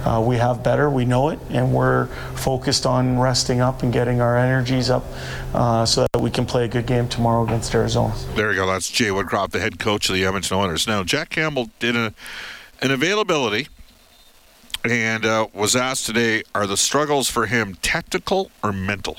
Uh, 0.05 0.23
we 0.25 0.37
have 0.37 0.63
better, 0.63 0.89
we 0.89 1.05
know 1.05 1.29
it, 1.29 1.39
and 1.49 1.73
we're 1.73 2.07
focused 2.35 2.85
on 2.85 3.19
resting 3.19 3.59
up 3.59 3.83
and 3.83 3.91
getting 3.91 4.21
our 4.21 4.37
energies 4.37 4.89
up 4.89 5.03
uh, 5.53 5.85
so 5.85 6.05
that 6.13 6.21
we 6.21 6.29
can 6.29 6.45
play 6.45 6.65
a 6.65 6.67
good 6.67 6.85
game 6.85 7.07
tomorrow 7.07 7.43
against 7.43 7.73
Arizona. 7.73 8.13
There 8.35 8.51
you 8.51 8.57
go. 8.57 8.67
That's 8.67 8.89
Jay 8.89 9.09
Woodcroft, 9.09 9.51
the 9.51 9.59
head 9.59 9.79
coach 9.79 10.09
of 10.09 10.15
the 10.15 10.25
Edmonton 10.25 10.57
Oilers. 10.57 10.87
Now, 10.87 11.03
Jack 11.03 11.29
Campbell 11.29 11.69
did 11.79 11.95
a, 11.95 12.13
an 12.81 12.91
availability 12.91 13.67
and 14.83 15.25
uh, 15.25 15.47
was 15.53 15.75
asked 15.75 16.05
today 16.05 16.43
are 16.53 16.67
the 16.67 16.77
struggles 16.77 17.29
for 17.29 17.45
him 17.45 17.75
tactical 17.81 18.51
or 18.63 18.73
mental? 18.73 19.17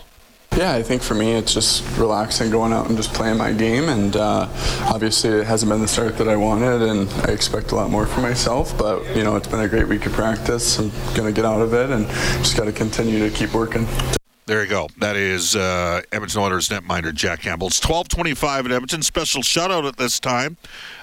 Yeah, 0.56 0.72
I 0.72 0.84
think 0.84 1.02
for 1.02 1.14
me 1.14 1.32
it's 1.32 1.52
just 1.52 1.84
relaxing, 1.98 2.50
going 2.50 2.72
out 2.72 2.88
and 2.88 2.96
just 2.96 3.12
playing 3.12 3.38
my 3.38 3.52
game. 3.52 3.88
And 3.88 4.14
uh, 4.14 4.48
obviously 4.82 5.30
it 5.30 5.46
hasn't 5.46 5.70
been 5.70 5.80
the 5.80 5.88
start 5.88 6.16
that 6.18 6.28
I 6.28 6.36
wanted, 6.36 6.82
and 6.82 7.08
I 7.28 7.32
expect 7.32 7.72
a 7.72 7.74
lot 7.74 7.90
more 7.90 8.06
from 8.06 8.22
myself. 8.22 8.76
But 8.78 9.04
you 9.16 9.24
know, 9.24 9.34
it's 9.34 9.48
been 9.48 9.60
a 9.60 9.68
great 9.68 9.88
week 9.88 10.06
of 10.06 10.12
practice. 10.12 10.78
I'm 10.78 10.92
gonna 11.14 11.32
get 11.32 11.44
out 11.44 11.60
of 11.60 11.74
it, 11.74 11.90
and 11.90 12.06
just 12.38 12.56
got 12.56 12.66
to 12.66 12.72
continue 12.72 13.28
to 13.28 13.36
keep 13.36 13.52
working. 13.52 13.88
There 14.46 14.62
you 14.62 14.68
go. 14.68 14.88
That 14.98 15.16
is 15.16 15.56
uh, 15.56 16.02
Edmonton 16.12 16.42
Oilers 16.42 16.68
netminder 16.68 17.14
Jack 17.14 17.40
Campbell. 17.40 17.68
It's 17.68 17.78
1225 17.82 18.66
at 18.66 18.72
Edmonton. 18.72 19.02
Special 19.02 19.40
shout 19.40 19.70
out 19.70 19.86
at 19.86 19.96
this 19.96 20.20
time 20.20 20.58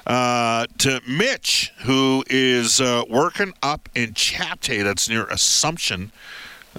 uh, 0.05 0.67
to 0.77 1.01
Mitch, 1.07 1.73
who 1.79 2.23
is 2.29 2.79
uh, 2.79 3.03
working 3.09 3.53
up 3.63 3.89
in 3.95 4.13
Chateh. 4.13 4.83
That's 4.83 5.09
near 5.09 5.25
Assumption. 5.25 6.11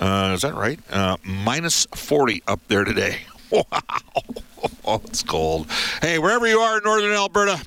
Uh, 0.01 0.31
is 0.35 0.43
that 0.43 0.55
right? 0.55 0.79
Uh, 0.89 1.17
minus 1.25 1.87
40 1.97 2.45
up 2.47 2.61
there 2.69 2.85
today. 2.85 3.19
Wow. 3.53 3.83
Oh, 4.87 5.03
it's 5.05 5.23
cold. 5.23 5.71
Hey, 6.01 6.19
wherever 6.19 6.47
you 6.47 6.59
are 6.59 6.79
in 6.79 6.85
northern 6.85 7.13
Alberta, 7.13 7.63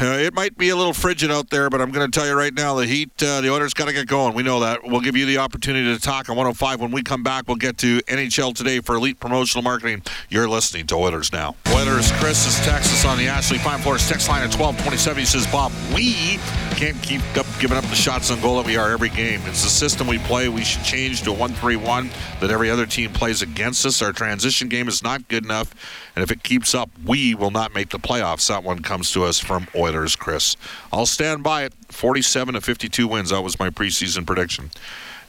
uh, 0.00 0.18
it 0.18 0.34
might 0.34 0.56
be 0.56 0.68
a 0.68 0.76
little 0.76 0.92
frigid 0.92 1.30
out 1.30 1.50
there, 1.50 1.68
but 1.70 1.80
I'm 1.80 1.90
going 1.90 2.08
to 2.08 2.18
tell 2.18 2.26
you 2.26 2.34
right 2.34 2.54
now, 2.54 2.74
the 2.74 2.86
heat, 2.86 3.10
uh, 3.22 3.40
the 3.40 3.52
Oilers 3.52 3.74
got 3.74 3.86
to 3.86 3.92
get 3.92 4.06
going. 4.06 4.34
We 4.34 4.42
know 4.42 4.60
that. 4.60 4.84
We'll 4.84 5.00
give 5.00 5.16
you 5.16 5.26
the 5.26 5.38
opportunity 5.38 5.94
to 5.94 6.00
talk 6.00 6.28
on 6.28 6.36
105. 6.36 6.80
When 6.80 6.90
we 6.90 7.02
come 7.02 7.22
back, 7.22 7.48
we'll 7.48 7.56
get 7.56 7.78
to 7.78 8.00
NHL 8.02 8.54
Today 8.54 8.80
for 8.80 8.94
Elite 8.96 9.18
Promotional 9.18 9.62
Marketing. 9.62 10.02
You're 10.28 10.48
listening 10.48 10.86
to 10.88 10.96
Oilers 10.96 11.32
Now. 11.32 11.56
Oilers, 11.68 12.12
Chris 12.12 12.46
is 12.46 12.64
Texas 12.64 13.04
on 13.04 13.18
the 13.18 13.28
Ashley 13.28 13.58
Fine 13.58 13.80
Floors 13.80 14.08
text 14.08 14.28
line 14.28 14.42
at 14.42 14.54
1227. 14.54 15.18
He 15.18 15.26
says, 15.26 15.46
Bob, 15.48 15.72
we 15.94 16.38
can't 16.78 17.02
keep 17.02 17.20
up 17.36 17.44
giving 17.58 17.76
up 17.76 17.82
the 17.86 17.94
shots 17.96 18.30
on 18.30 18.40
goal 18.40 18.56
that 18.56 18.64
we 18.64 18.76
are 18.76 18.92
every 18.92 19.08
game. 19.08 19.40
It's 19.46 19.64
the 19.64 19.68
system 19.68 20.06
we 20.06 20.18
play. 20.18 20.48
We 20.48 20.62
should 20.62 20.84
change 20.84 21.22
to 21.22 21.32
a 21.32 21.34
1 21.34 21.52
3 21.54 21.74
1 21.74 22.10
that 22.40 22.50
every 22.52 22.70
other 22.70 22.86
team 22.86 23.12
plays 23.12 23.42
against 23.42 23.84
us. 23.84 24.00
Our 24.00 24.12
transition 24.12 24.68
game 24.68 24.86
is 24.86 25.02
not 25.02 25.26
good 25.26 25.44
enough. 25.44 25.74
And 26.14 26.22
if 26.22 26.30
it 26.30 26.44
keeps 26.44 26.76
up, 26.76 26.88
we 27.04 27.34
will 27.34 27.50
not 27.50 27.74
make 27.74 27.88
the 27.88 27.98
playoffs. 27.98 28.46
That 28.46 28.62
one 28.62 28.78
comes 28.78 29.10
to 29.14 29.24
us 29.24 29.40
from 29.40 29.66
Oilers, 29.74 30.14
Chris. 30.14 30.56
I'll 30.92 31.06
stand 31.06 31.42
by 31.42 31.64
it. 31.64 31.74
47 31.88 32.54
to 32.54 32.60
52 32.60 33.08
wins. 33.08 33.30
That 33.30 33.42
was 33.42 33.58
my 33.58 33.70
preseason 33.70 34.24
prediction. 34.24 34.70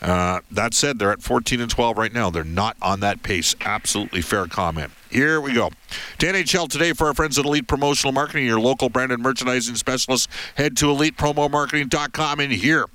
Uh, 0.04 0.42
that 0.52 0.76
said, 0.76 1.00
they're 1.00 1.12
at 1.12 1.24
14 1.24 1.62
and 1.62 1.72
12 1.72 1.98
right 1.98 2.14
now. 2.14 2.30
They're 2.30 2.44
not 2.44 2.78
on 2.80 3.00
that 3.00 3.24
pace. 3.24 3.56
Absolutely 3.66 4.22
fair 4.22 4.46
comment. 4.46 4.92
Here 5.10 5.42
we 5.42 5.54
go. 5.54 5.72
To 6.20 6.26
NHL 6.26 6.70
today 6.70 6.94
for 6.94 7.08
our 7.08 7.14
friends 7.14 7.40
at 7.40 7.46
Elite 7.46 7.68
Promotional 7.68 8.12
Marketing, 8.12 8.46
your 8.46 8.60
local 8.60 8.90
branded 8.90 9.20
merchandising 9.20 9.76
specialist. 9.76 10.30
Head 10.56 10.78
to 10.78 10.86
elitepromomarketing.com, 10.86 12.40
and 12.40 12.52
here 12.52 12.86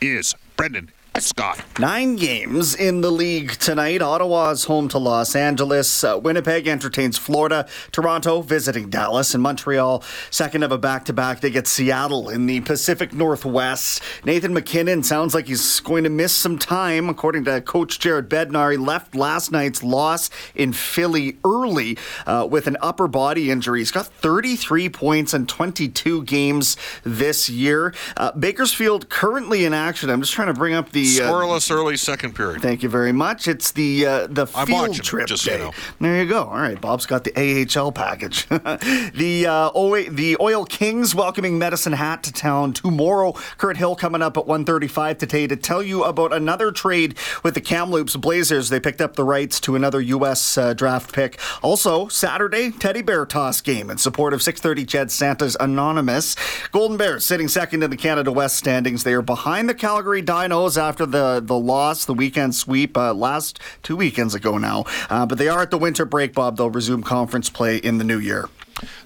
is 0.00 0.34
Brendan 0.56 0.90
Scott. 1.20 1.62
Nine 1.78 2.16
games 2.16 2.74
in 2.74 3.00
the 3.02 3.10
league 3.10 3.52
tonight. 3.52 4.00
Ottawa's 4.00 4.64
home 4.64 4.88
to 4.88 4.98
Los 4.98 5.36
Angeles. 5.36 6.02
Uh, 6.02 6.18
Winnipeg 6.18 6.66
entertains 6.66 7.18
Florida. 7.18 7.68
Toronto 7.92 8.40
visiting 8.40 8.88
Dallas. 8.88 9.34
And 9.34 9.42
Montreal, 9.42 10.02
second 10.30 10.62
of 10.62 10.72
a 10.72 10.78
back 10.78 11.04
to 11.04 11.12
back. 11.12 11.40
They 11.40 11.50
get 11.50 11.66
Seattle 11.66 12.28
in 12.28 12.46
the 12.46 12.60
Pacific 12.60 13.12
Northwest. 13.12 14.02
Nathan 14.24 14.54
MacKinnon 14.54 15.02
sounds 15.02 15.34
like 15.34 15.46
he's 15.46 15.80
going 15.80 16.04
to 16.04 16.10
miss 16.10 16.32
some 16.32 16.58
time. 16.58 17.08
According 17.08 17.44
to 17.44 17.60
coach 17.60 17.98
Jared 18.00 18.28
Bednar, 18.28 18.72
he 18.72 18.78
left 18.78 19.14
last 19.14 19.52
night's 19.52 19.82
loss 19.82 20.30
in 20.54 20.72
Philly 20.72 21.36
early 21.44 21.98
uh, 22.26 22.48
with 22.50 22.66
an 22.66 22.78
upper 22.80 23.06
body 23.06 23.50
injury. 23.50 23.80
He's 23.80 23.90
got 23.90 24.06
33 24.06 24.88
points 24.88 25.34
in 25.34 25.46
22 25.46 26.24
games 26.24 26.76
this 27.04 27.48
year. 27.50 27.94
Uh, 28.16 28.32
Bakersfield 28.32 29.08
currently 29.08 29.64
in 29.64 29.74
action. 29.74 30.08
I'm 30.08 30.20
just 30.20 30.32
trying 30.32 30.48
to 30.48 30.54
bring 30.54 30.74
up 30.74 30.90
the. 30.90 31.01
Uh, 31.02 31.30
Scoreless 31.32 31.70
early 31.70 31.96
second 31.96 32.34
period. 32.34 32.62
Thank 32.62 32.82
you 32.82 32.88
very 32.88 33.12
much. 33.12 33.48
It's 33.48 33.72
the 33.72 34.06
uh, 34.06 34.26
the 34.28 34.46
field 34.46 34.70
watching, 34.70 35.02
trip 35.04 35.26
just 35.26 35.44
so 35.44 35.52
you 35.52 35.58
day. 35.58 35.64
know. 35.64 35.72
There 36.00 36.22
you 36.22 36.28
go. 36.28 36.44
All 36.44 36.56
right, 36.56 36.80
Bob's 36.80 37.06
got 37.06 37.24
the 37.24 37.32
AHL 37.36 37.92
package. 37.92 38.46
the 38.48 39.46
uh, 39.48 39.70
o- 39.74 40.02
the 40.10 40.36
Oil 40.40 40.64
Kings 40.64 41.14
welcoming 41.14 41.58
Medicine 41.58 41.92
Hat 41.92 42.22
to 42.24 42.32
town 42.32 42.72
tomorrow. 42.72 43.32
Kurt 43.58 43.76
Hill 43.76 43.96
coming 43.96 44.22
up 44.22 44.36
at 44.36 44.44
1:35 44.46 45.18
today 45.18 45.46
to 45.46 45.56
tell 45.56 45.82
you 45.82 46.04
about 46.04 46.32
another 46.32 46.70
trade 46.72 47.16
with 47.42 47.54
the 47.54 47.60
Kamloops 47.60 48.16
Blazers. 48.16 48.68
They 48.68 48.80
picked 48.80 49.00
up 49.00 49.16
the 49.16 49.24
rights 49.24 49.60
to 49.60 49.74
another 49.76 50.00
U.S. 50.00 50.56
Uh, 50.58 50.74
draft 50.74 51.12
pick. 51.12 51.38
Also 51.62 52.08
Saturday 52.08 52.70
Teddy 52.70 53.02
Bear 53.02 53.26
toss 53.26 53.60
game 53.60 53.90
in 53.90 53.98
support 53.98 54.32
of 54.34 54.40
6:30 54.40 54.86
CHED 54.86 55.10
Santa's 55.10 55.56
Anonymous. 55.60 56.36
Golden 56.70 56.96
Bears 56.96 57.24
sitting 57.24 57.48
second 57.48 57.82
in 57.82 57.90
the 57.90 57.96
Canada 57.96 58.30
West 58.32 58.56
standings. 58.56 59.04
They 59.04 59.14
are 59.14 59.22
behind 59.22 59.68
the 59.68 59.74
Calgary 59.74 60.22
Dinos 60.22 60.76
after 60.80 60.91
the 60.98 61.40
the 61.44 61.58
loss, 61.58 62.04
the 62.04 62.14
weekend 62.14 62.54
sweep 62.54 62.96
uh, 62.96 63.14
last 63.14 63.58
two 63.82 63.96
weekends 63.96 64.34
ago 64.34 64.58
now. 64.58 64.84
Uh, 65.10 65.26
but 65.26 65.38
they 65.38 65.48
are 65.48 65.62
at 65.62 65.70
the 65.70 65.78
winter 65.78 66.04
break, 66.04 66.34
Bob. 66.34 66.56
They'll 66.56 66.70
resume 66.70 67.02
conference 67.02 67.50
play 67.50 67.76
in 67.76 67.98
the 67.98 68.04
new 68.04 68.18
year. 68.18 68.48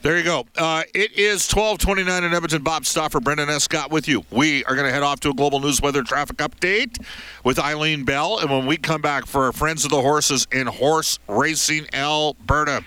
There 0.03 0.17
you 0.17 0.25
go. 0.25 0.47
Uh, 0.57 0.83
it 0.95 1.13
is 1.13 1.51
1229 1.53 2.25
in 2.25 2.33
Edmonton. 2.33 2.63
Bob 2.63 2.87
Stauffer, 2.87 3.21
Brendan 3.21 3.49
S. 3.49 3.65
Scott 3.65 3.91
with 3.91 4.09
you. 4.09 4.25
We 4.31 4.65
are 4.65 4.75
going 4.75 4.87
to 4.87 4.93
head 4.93 5.03
off 5.03 5.21
to 5.21 5.31
a 5.31 5.35
global 5.35 5.61
news 5.61 5.81
weather 5.81 6.03
traffic 6.03 6.37
update 6.39 7.05
with 7.45 7.59
Eileen 7.59 8.05
Bell. 8.05 8.39
And 8.39 8.51
when 8.51 8.67
we 8.67 8.77
come 8.77 9.01
back 9.01 9.27
for 9.27 9.53
Friends 9.53 9.85
of 9.85 9.91
the 9.91 10.01
Horses 10.01 10.47
in 10.53 10.67
Horse 10.67 11.19
Racing 11.29 11.87
Alberta, 11.93 12.85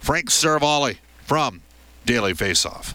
Frank 0.00 0.30
Seravalli 0.30 0.98
from 1.24 1.62
Daily 2.04 2.34
Faceoff. 2.34 2.94